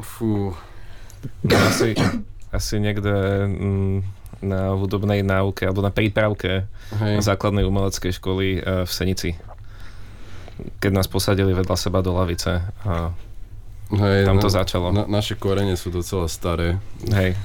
[0.00, 0.56] Fú,
[1.68, 1.94] asi,
[2.52, 3.12] asi niekde
[3.46, 4.00] mm,
[4.42, 6.66] na hudobnej náuke alebo na prípravke
[6.98, 7.22] Hej.
[7.22, 9.30] základnej umeleckej školy uh, v Senici.
[10.80, 13.12] Keď nás posadili vedľa seba do lavice a
[13.92, 14.86] Hej, tam to na, začalo.
[14.90, 16.80] Na, naše korene sú docela staré.
[17.12, 17.36] Hej.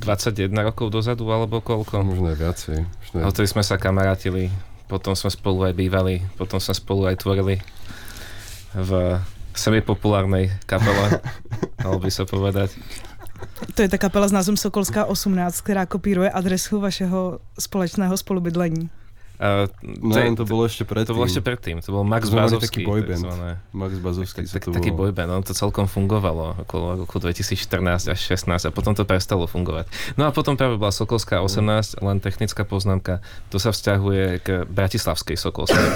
[0.00, 2.06] 21 rokov dozadu, alebo koľko?
[2.06, 2.78] Možno aj viacej.
[2.86, 3.16] Možno...
[3.26, 4.50] Odtedy sme sa kamarátili,
[4.86, 7.60] potom sme spolu aj bývali, potom sme spolu aj tvorili
[8.76, 9.18] v
[9.58, 11.18] semipopulárnej kapele,
[11.82, 12.72] dalo by sa povedať.
[13.74, 18.90] To je ta kapela s názvem Sokolská 18, která kopíruje adresu vašeho společného spolubydlení.
[19.38, 21.14] Uh, to, no, to bolo ešte predtým.
[21.14, 22.82] To bolo ešte predtým, to bol Max Bazovský.
[22.82, 23.22] Taký boyband.
[23.70, 24.50] Max Bazovský.
[24.50, 28.98] Tak, tak, taký boyband, on to celkom fungovalo okolo roku 2014 až 16 a potom
[28.98, 29.86] to prestalo fungovať.
[30.18, 33.22] No a potom práve bola Sokolská 18, len technická poznámka,
[33.54, 35.86] to sa vzťahuje k Bratislavskej Sokolskej.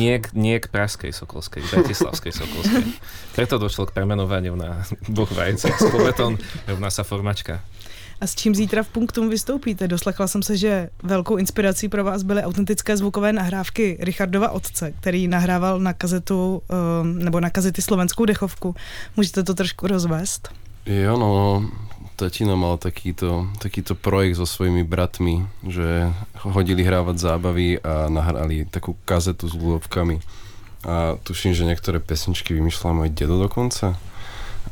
[0.00, 2.84] nie, nie k Pražskej Sokolskej, Bratislavskej Sokolskej.
[3.38, 5.70] Preto došlo k premenovaniu na Boh vajce.
[5.70, 6.34] Sklobeton
[6.66, 7.62] rovná sa formačka.
[8.24, 9.88] A s čím zítra v Punktum vystoupíte?
[9.88, 15.28] Doslechla jsem se, že velkou inspirací pro vás byly autentické zvukové nahrávky Richardova otce, který
[15.28, 18.74] nahrával na kazetu ehm, nebo na kazety slovenskou dechovku.
[19.16, 20.48] Můžete to trošku rozvést?
[20.86, 21.64] Jo, no,
[22.16, 26.08] tatino mal takýto, takýto projekt so svojimi bratmi, že
[26.48, 30.20] hodili hrávať zábavy a nahrali takú kazetu s ľudovkami.
[30.88, 34.00] A tuším, že niektoré pesničky vymýšľal môj dedo dokonca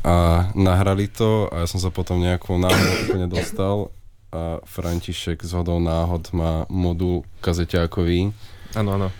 [0.01, 3.93] a nahrali to a ja som sa potom nejakou náhodou úplne dostal
[4.33, 8.33] a František z hodou náhod má modul kazeťákový.
[8.73, 9.13] Áno, áno.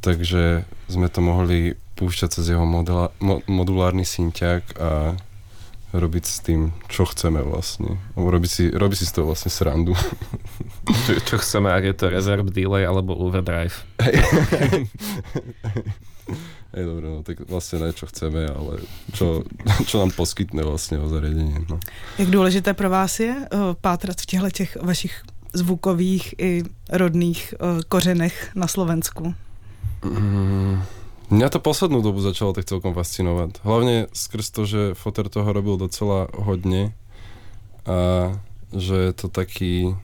[0.00, 5.20] Takže sme to mohli púšťať cez jeho modula, mo, modulárny synťák a
[5.94, 8.02] robiť s tým, čo chceme vlastne.
[8.18, 9.94] Robiť si, robiť si z toho vlastne srandu.
[11.06, 13.78] čo, čo chceme, ak je to reserve delay alebo overdrive.
[16.74, 18.82] Hej, dobre, no tak vlastně ne, čo chceme, ale
[19.14, 19.46] čo,
[19.86, 21.66] čo nám poskytne vlastně o zariadení.
[21.70, 21.80] No.
[22.18, 27.80] Jak důležité pro vás je uh, pátrat v těchto těch vašich zvukových i rodných uh,
[27.88, 29.34] kořenech na Slovensku?
[30.04, 30.82] Mm,
[31.30, 33.62] mňa to poslednú dobu začalo tak celkom fascinovať.
[33.62, 36.92] Hlavne skrz to, že Foter toho robil docela hodne
[37.86, 38.34] a
[38.74, 39.94] že je to taký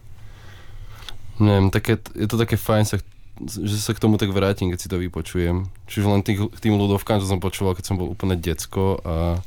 [1.41, 2.97] neviem, také, je to také fajn sa
[3.41, 5.71] že sa k tomu tak vrátim, keď si to vypočujem.
[5.89, 9.41] Čiže len tých, k tým ľudovkám, čo som počúval, keď som bol úplne decko a,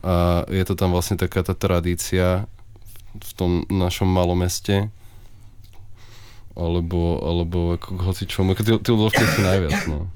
[0.00, 0.14] a
[0.48, 2.48] je to tam vlastne taká tá tradícia
[3.14, 4.88] v tom našom malom meste
[6.54, 10.06] alebo, alebo ako hoci čomu, tie, tie ľudovky sú najviac, no.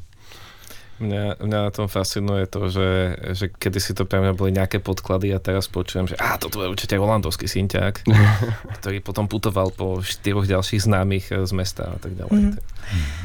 [0.98, 2.90] Mňa, mňa na tom fascinuje to, že,
[3.38, 6.58] že kedy si to pre mňa boli nejaké podklady a teraz počujem, že á, toto
[6.58, 8.02] je určite holandovský synťák,
[8.82, 12.50] ktorý potom putoval po štyroch ďalších známych eh, z mesta a tak ďalej.
[12.50, 12.77] Mm.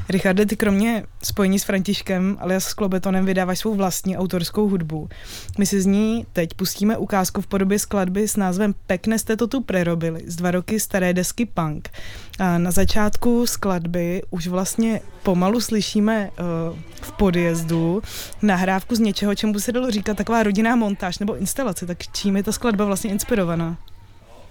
[0.10, 5.10] Richarde, ty kromě spojení s Františkem alias s Klobetonem vydáváš svou vlastní autorskou hudbu.
[5.58, 9.48] My si z ní teď pustíme ukázku v podobě skladby s názvem Pekne jste to
[9.48, 11.90] tu prerobili z dva roky staré desky Punk.
[12.40, 18.02] A na začátku skladby už vlastně pomalu slyšíme uh, v podjezdu
[18.42, 21.86] nahrávku z něčeho, čemu se dalo říkat taková rodinná montáž nebo instalace.
[21.86, 23.78] Tak čím je ta skladba vlastně inspirovaná?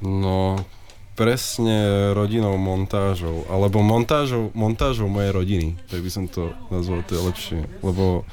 [0.03, 0.65] No,
[1.13, 7.23] presne rodinou montážou, alebo montážou, montážou mojej rodiny, tak by som to nazval, to je
[7.23, 8.25] lepšie, lebo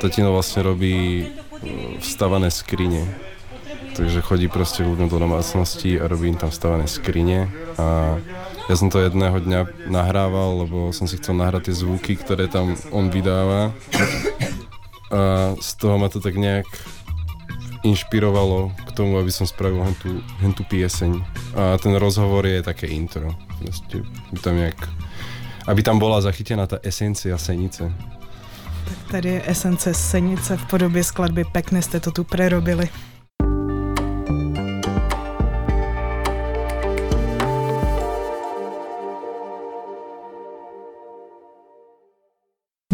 [0.00, 3.04] tatino vlastne robí uh, vstavané skrine,
[3.92, 8.16] takže chodí proste ľuďom do domácnosti a robí im tam vstavané skrine a
[8.64, 12.72] ja som to jedného dňa nahrával, lebo som si chcel nahrať tie zvuky, ktoré tam
[12.96, 13.76] on vydáva.
[15.12, 16.64] A z toho ma to tak nejak
[17.84, 21.12] inšpirovalo k tomu, aby som spravil hen tú, hen tú pieseň.
[21.54, 23.36] A ten rozhovor je také intro.
[23.60, 24.02] Proste,
[24.40, 24.80] tam nejak,
[25.68, 27.92] aby tam bola zachytená ta esencia Senice.
[28.84, 32.88] Tak tady je esence Senice v podobě skladby Pekne jste to tu prerobili.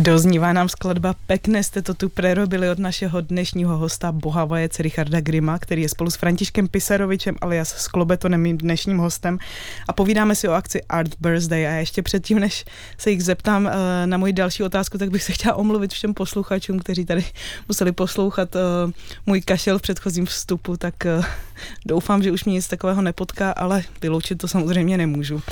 [0.01, 5.59] Doznívá nám skladba Pekne jste to tu prerobili od našeho dnešního hosta bohavajec Richarda Grima,
[5.59, 9.39] který je spolu s Františkem Pisarovičem alias s Klobetonem mým dnešním hostem
[9.89, 12.65] a povídáme si o akci Art Birthday a ještě předtím, než
[12.99, 16.79] se jich zeptám eh, na moji další otázku, tak bych se chtěla omluvit všem posluchačům,
[16.79, 17.25] kteří tady
[17.69, 18.61] museli poslouchat eh,
[19.27, 21.23] můj kašel v předchozím vstupu, tak eh,
[21.87, 25.43] doufám, že už mě nic takového nepotká, ale vyloučit to samozřejmě nemůžu.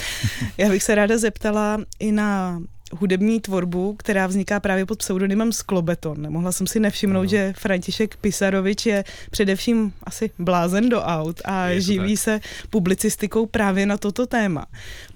[0.58, 2.60] Já bych se ráda zeptala i na
[2.92, 6.22] hudební tvorbu, která vzniká právě pod pseudonymem Sklobeton.
[6.22, 7.28] Nemohla jsem si nevšimnout, no.
[7.28, 12.22] že František Pisarovič je především asi blázen do aut a je živí tak.
[12.22, 14.66] se publicistikou právě na toto téma.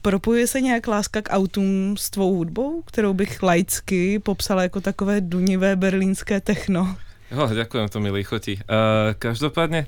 [0.03, 5.21] Propojuje se nějak láska k autům s tvou hudbou, kterou bych laicky popsala jako takové
[5.21, 6.97] dunivé berlínské techno?
[7.31, 8.55] Jo, ďakujem, to mi lichotí.
[8.55, 8.61] Uh,
[9.19, 9.87] každopádne,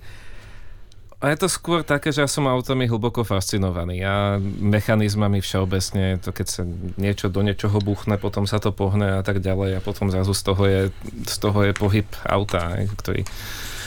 [1.25, 4.05] a je to skôr také, že ja som automi hlboko fascinovaný.
[4.05, 6.63] A mechanizmami všeobecne, to keď sa
[7.01, 10.43] niečo do niečoho buchne, potom sa to pohne a tak ďalej a potom zrazu z
[10.45, 10.83] toho je,
[11.25, 13.25] z toho je pohyb auta, ktorý...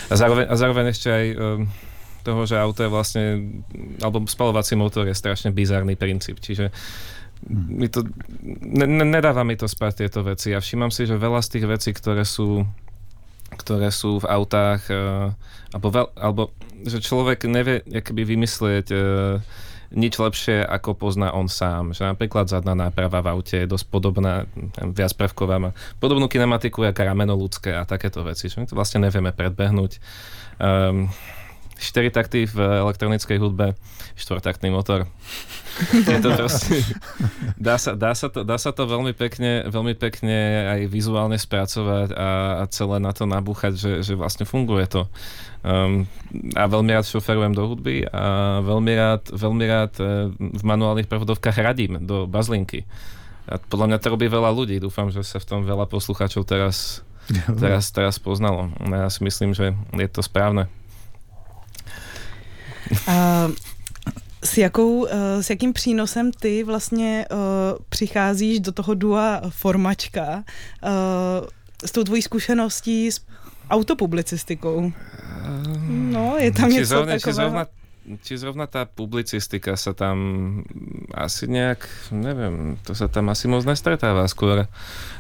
[0.10, 1.70] A zároveň, a zároveň ešte aj um,
[2.26, 3.24] toho, že auto je vlastne,
[4.02, 6.74] alebo spalovací motor je strašne bizarný princíp, čiže
[7.54, 8.02] mi to,
[8.66, 10.58] ne, nedáva mi to spať tieto veci.
[10.58, 12.66] A všímam si, že veľa z tých vecí, ktoré sú
[13.56, 15.32] ktoré sú v autách, uh,
[15.72, 16.41] alebo, veľ, alebo
[16.84, 19.39] že človek nevie keby vymyslieť uh,
[19.91, 21.95] nič lepšie, ako pozná on sám.
[21.95, 24.43] Že napríklad zadná náprava v aute je dosť podobná,
[24.91, 25.72] viac prvková, má
[26.04, 29.91] podobnú kinematiku ako rameno ľudské a takéto veci, že my to vlastne nevieme predbehnúť.
[30.60, 31.08] Um,
[31.78, 33.78] 4 takty v elektronickej hudbe,
[34.18, 35.06] štvortaktný motor.
[36.09, 36.82] Je to proste,
[37.57, 42.13] dá, sa, dá, sa to, dá sa to veľmi pekne, veľmi pekne aj vizuálne spracovať
[42.17, 42.30] a,
[42.61, 45.05] a celé na to nabúchať, že, že vlastne funguje to.
[45.61, 46.09] Um,
[46.53, 51.57] a veľmi rád šoferujem do hudby a veľmi rád, veľmi rád e, v manuálnych prevodovkách
[51.59, 52.86] radím do bazlinky.
[53.47, 54.78] A podľa mňa to robí veľa ľudí.
[54.78, 57.01] Dúfam, že sa v tom veľa poslucháčov teraz,
[57.61, 58.71] teraz, teraz poznalo.
[58.86, 60.69] Ja si myslím, že je to správne.
[63.03, 63.51] Uh,
[64.58, 65.10] s, jakou, uh,
[65.41, 67.38] s jakým přínosem ty vlastně uh,
[67.89, 70.41] přicházíš do toho dua formačka
[70.82, 71.45] uh,
[71.86, 73.22] s tou tvojí zkušeností s
[73.70, 74.91] autopublicistikou?
[75.88, 77.22] No, je tam či něco zrovna, takového?
[77.22, 77.64] Či zrovna,
[78.24, 80.18] či zrovna tá publicistika sa tam
[81.14, 84.26] asi nejak, neviem, to sa tam asi moc nestretáva.
[84.26, 84.66] Skôr,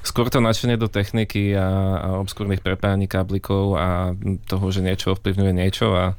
[0.01, 1.67] skôr to načenie do techniky a,
[1.99, 4.17] a obskúrnych prepájaní káblikov a
[4.49, 6.17] toho, že niečo ovplyvňuje niečo a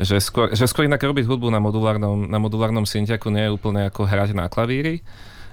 [0.00, 3.88] že skôr, že skôr inak robiť hudbu na modulárnom, na modulárnom syntiaku nie je úplne
[3.92, 5.04] ako hrať na klavíri,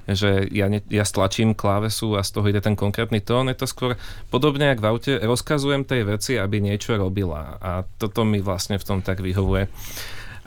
[0.08, 3.52] že ja, ne, ja stlačím klávesu a z toho ide ten konkrétny tón.
[3.52, 4.00] Je to skôr
[4.32, 7.60] podobne, ako v aute, rozkazujem tej veci, aby niečo robila.
[7.60, 9.68] A toto mi vlastne v tom tak vyhovuje.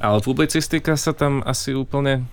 [0.00, 2.24] Ale publicistika sa tam asi úplne...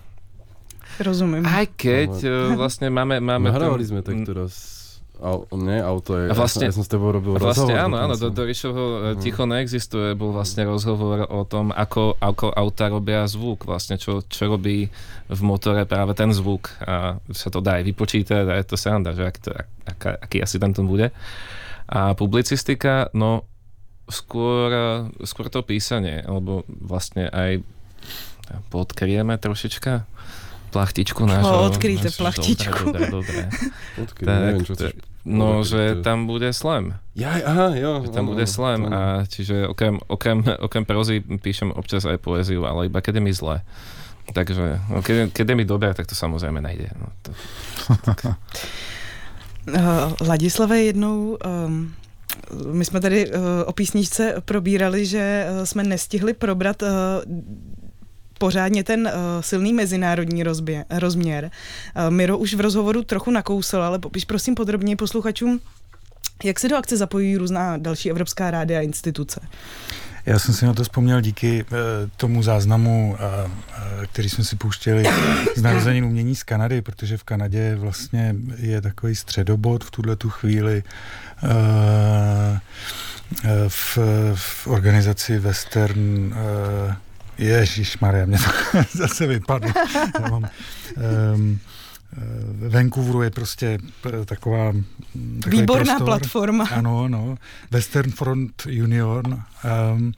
[0.96, 1.44] Rozumiem.
[1.44, 3.20] Aj keď no, vlastne máme...
[3.20, 4.77] máme Nahrávali sme takto raz
[5.18, 6.30] Au, nie, auto je...
[6.30, 7.74] A vlastne, ja, som, ja som s tebou robil vlastne, rozhovor.
[7.74, 9.18] Áno, áno, do, do Ríšovho hmm.
[9.18, 10.14] ticho neexistuje.
[10.14, 13.66] Bol vlastne rozhovor o tom, ako, ako auta robia zvuk.
[13.66, 14.86] Vlastne, čo, čo robí
[15.26, 16.70] v motore práve ten zvuk.
[16.86, 19.50] A sa to dá aj vypočítať a je to sranda, že ak to,
[19.90, 21.10] ak, aký asi tam to bude.
[21.90, 23.42] A publicistika, no
[24.06, 24.70] skôr,
[25.26, 27.60] skôr to písanie, alebo vlastne aj
[28.70, 30.06] podkrieme trošička
[30.78, 31.50] plachtičku nášho.
[31.50, 32.94] No, odkryjte plachtičku.
[33.98, 34.94] Odkryj, tak, neviem, čo chceš
[35.28, 36.96] No, že tam bude slam.
[37.12, 38.00] Ja, aha, jo.
[38.08, 38.96] Že tam áno, bude slam áno.
[38.96, 43.32] a čiže okrem, okrem, okrem prozy píšem občas aj poéziu, ale iba keď je mi
[43.36, 43.60] zle.
[44.32, 46.88] Takže no, keď, keď je mi dobré, tak to samozrejme nejde.
[46.96, 47.36] No, to,
[48.08, 48.24] tak.
[49.68, 51.94] Uh, Ladislave, jednou um,
[52.72, 53.34] my jsme tady uh,
[53.66, 56.88] o písničce probírali, že uh, jsme nestihli probrat uh,
[58.38, 61.50] pořádně ten uh, silný mezinárodní rozbě, rozměr.
[61.96, 65.60] Uh, Miro už v rozhovoru trochu nakousl, ale popiš prosím podrobněji posluchačům,
[66.44, 69.40] jak se do akce zapojují různá další evropská rádia a instituce.
[70.26, 71.78] Já jsem si na to vzpomněl díky uh,
[72.16, 75.04] tomu záznamu, uh, uh, který jsme si pouštěli
[75.56, 80.30] z narozenin umění z Kanady, protože v Kanadě vlastně je takový středobod v tuhle tu
[80.30, 80.82] chvíli
[81.42, 81.48] uh,
[83.68, 83.98] v,
[84.34, 86.94] v organizaci Western uh,
[87.38, 89.72] Ježíš Maria, mě to zase vypadlo.
[90.20, 90.48] Já mám,
[91.34, 91.58] um,
[92.68, 93.78] Vancouveru je prostě
[94.24, 94.72] taková
[95.46, 96.64] Výborná prostor, platforma.
[96.64, 97.38] Ano, no.
[97.70, 99.42] Western Front Union,
[99.96, 100.12] um,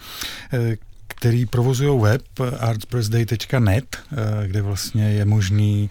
[1.08, 2.22] který provozují web
[2.60, 3.96] artsbirthday.net,
[4.46, 5.90] kde vlastně je možný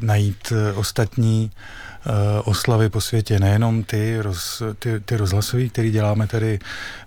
[0.00, 1.93] najít ostatní Eh,
[2.44, 6.58] oslavy po světě, nejenom ty, roz, ty, ty rozhlasové, které děláme tady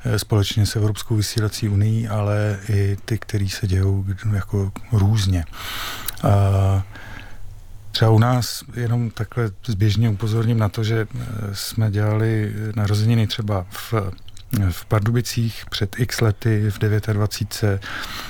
[0.06, 5.46] eh, společně s Evropskou vysílací unii, ale i ty, které se dějou jako různě.
[6.24, 6.84] A
[7.92, 13.66] Třeba u nás jenom takhle zběžně upozorním na to, že eh, jsme dělali narozeniny třeba
[13.70, 13.94] v
[14.72, 17.82] v Pardubicích před x lety v 29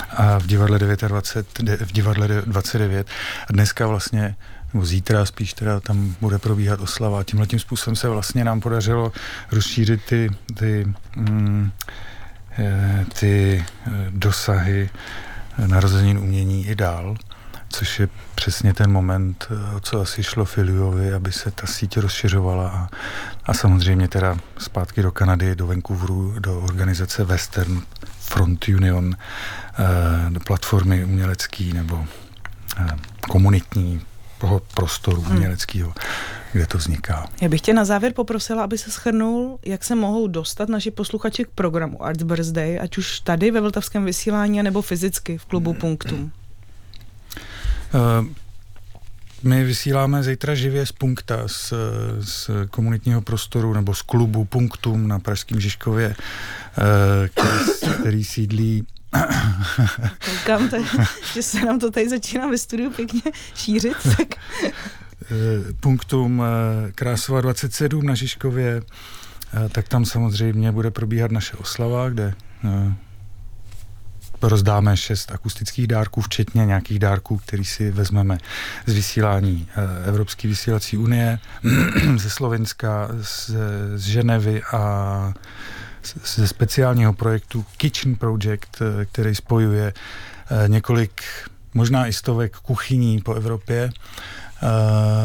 [0.10, 3.08] a v divadle 29, v divadle 29
[3.48, 4.36] a dneska vlastně
[4.74, 7.24] nebo zítra spíš teda tam bude probíhat oslava.
[7.24, 9.12] Tímhle tím způsobem se vlastně nám podařilo
[9.52, 11.72] rozšířit ty, ty, mm,
[12.58, 14.90] eh, ty eh, dosahy
[15.68, 17.16] narozenin umění i dál.
[17.70, 22.70] což je přesně ten moment, o co asi šlo Filiovi, aby se ta síť rozšiřovala
[22.70, 22.90] a,
[23.46, 27.82] a samozřejmě teda zpátky do Kanady, do Vancouveru, do organizace Western
[28.20, 29.16] Front Union,
[30.30, 32.06] do platformy umělecký nebo
[33.30, 34.02] komunitní
[34.74, 35.36] prostoru hmm.
[35.36, 35.94] uměleckého,
[36.54, 37.30] kde to vzniká.
[37.42, 41.44] Já bych tě na závěr poprosila, aby se schrnul, jak se mohou dostat naši posluchači
[41.44, 46.32] k programu Arts Birthday, ať už tady ve Vltavském vysílání, nebo fyzicky v klubu Punktum.
[47.94, 48.28] Uh,
[49.44, 51.74] my vysíláme zítra živě z Punkta, z,
[52.20, 56.16] z komunitního prostoru nebo z klubu Punktum na Pražském Žižkově,
[56.78, 58.88] eh, který, který sídlí
[60.26, 60.84] Koukám, tady,
[61.34, 63.22] že se nám to tady začíná ve studiu pěkně
[63.56, 63.98] šířit.
[64.18, 64.28] Tak.
[65.32, 68.82] Eh, punktum eh, Krásova 27 na Žižkově,
[69.72, 72.34] tak tam samozřejmě bude probíhat naše oslava, kde
[74.42, 78.38] rozdáme šest akustických dárků, včetně nějakých dárků, který si vezmeme
[78.86, 79.68] z vysílání
[80.06, 81.40] Evropské vysílací unie,
[82.16, 83.50] ze Slovenska, z,
[83.96, 85.34] z Ženevy a
[86.36, 91.22] ze speciálního projektu Kitchen Project, eh, který spojuje eh, několik,
[91.74, 93.90] možná i stovek kuchyní po Evropě.
[93.90, 94.68] Eh,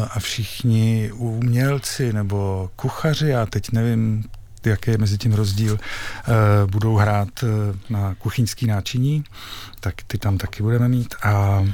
[0.09, 4.23] a všichni umělci nebo kuchaři, já teď nevím,
[4.69, 5.77] jaký je mezi tím rozdíl,
[6.65, 7.29] budou hrát
[7.89, 9.23] na kuchyňský náčiní,
[9.79, 11.15] tak ty tam taky budeme mít.
[11.23, 11.65] A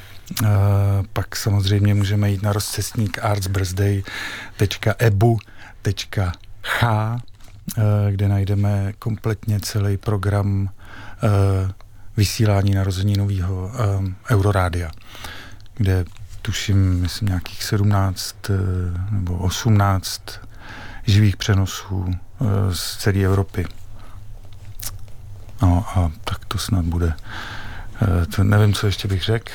[1.14, 6.18] pak samozřejmě můžeme jít na rozcestník artsbirthday.ebu.ch
[7.78, 11.28] Eh, kde najdeme kompletně celý program eh,
[12.18, 12.76] vysílání
[13.18, 14.92] nového eh, Eurorádia,
[15.76, 16.06] kde
[16.42, 18.36] tuším, myslím, nějakých 17
[19.12, 20.22] nebo 18
[21.06, 22.06] živých přenosů
[22.72, 23.66] z celé Evropy.
[25.62, 27.14] No a tak to snad bude.
[28.36, 29.52] To nevím, co ještě bych řekl.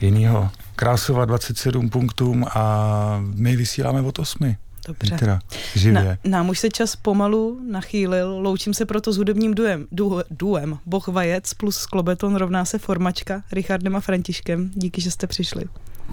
[0.00, 0.50] Jinýho.
[0.76, 4.56] Krásova 27 punktům a my vysíláme od 8.
[4.86, 5.16] Dobře.
[5.18, 5.38] Teda,
[5.74, 6.18] živě.
[6.24, 10.78] Na, nám už se čas pomalu nachýlil, loučím se proto s hudebním duem, du, duem
[10.86, 14.70] Boh Vajec plus Sklobeton rovná se formačka Richardem a Františkem.
[14.74, 15.64] Díky, že jste přišli.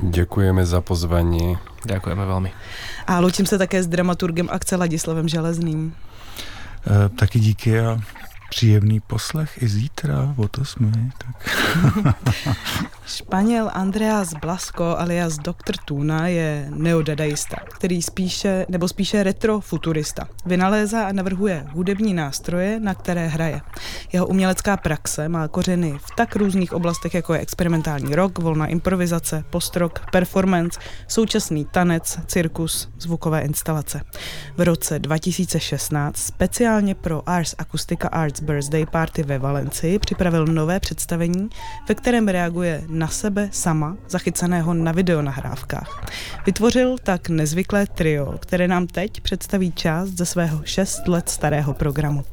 [0.02, 1.58] Děkujeme za pozvání.
[1.86, 2.52] Děkujeme velmi.
[3.08, 5.94] A loučím se také s dramaturgem akce Ladislavem Železným.
[7.06, 8.00] E, taky díky a
[8.50, 11.12] příjemný poslech i zítra od 8.
[11.18, 11.50] Tak.
[13.06, 15.78] Španěl Andreas Blasco alias Dr.
[15.86, 20.28] Tuna je neodadaista, který spíše, nebo spíše retrofuturista.
[20.46, 23.62] Vynalézá a navrhuje hudební nástroje, na které hraje.
[24.14, 29.44] Jeho umělecká praxe má kořeny v tak různých oblastech, jako je experimentální rock, volná improvizace,
[29.50, 34.02] post-rock, performance, současný tanec, cirkus, zvukové instalace.
[34.58, 41.50] V roce 2016 speciálně pro Ars Acoustica Arts Birthday Party ve Valencii připravil nové představení,
[41.90, 46.06] ve kterém reaguje na sebe sama, zachyceného na videonahrávkách.
[46.46, 52.24] Vytvořil tak nezvyklé trio, které nám teď představí část ze svého 6 let starého programu.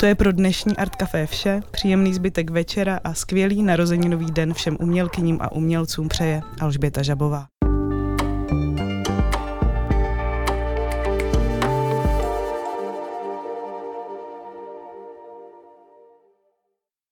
[0.00, 4.76] To je pro dnešní Art Café vše, příjemný zbytek večera a skvělý narozeninový den všem
[4.80, 7.46] umělkyním a umělcům přeje Alžběta Žabová.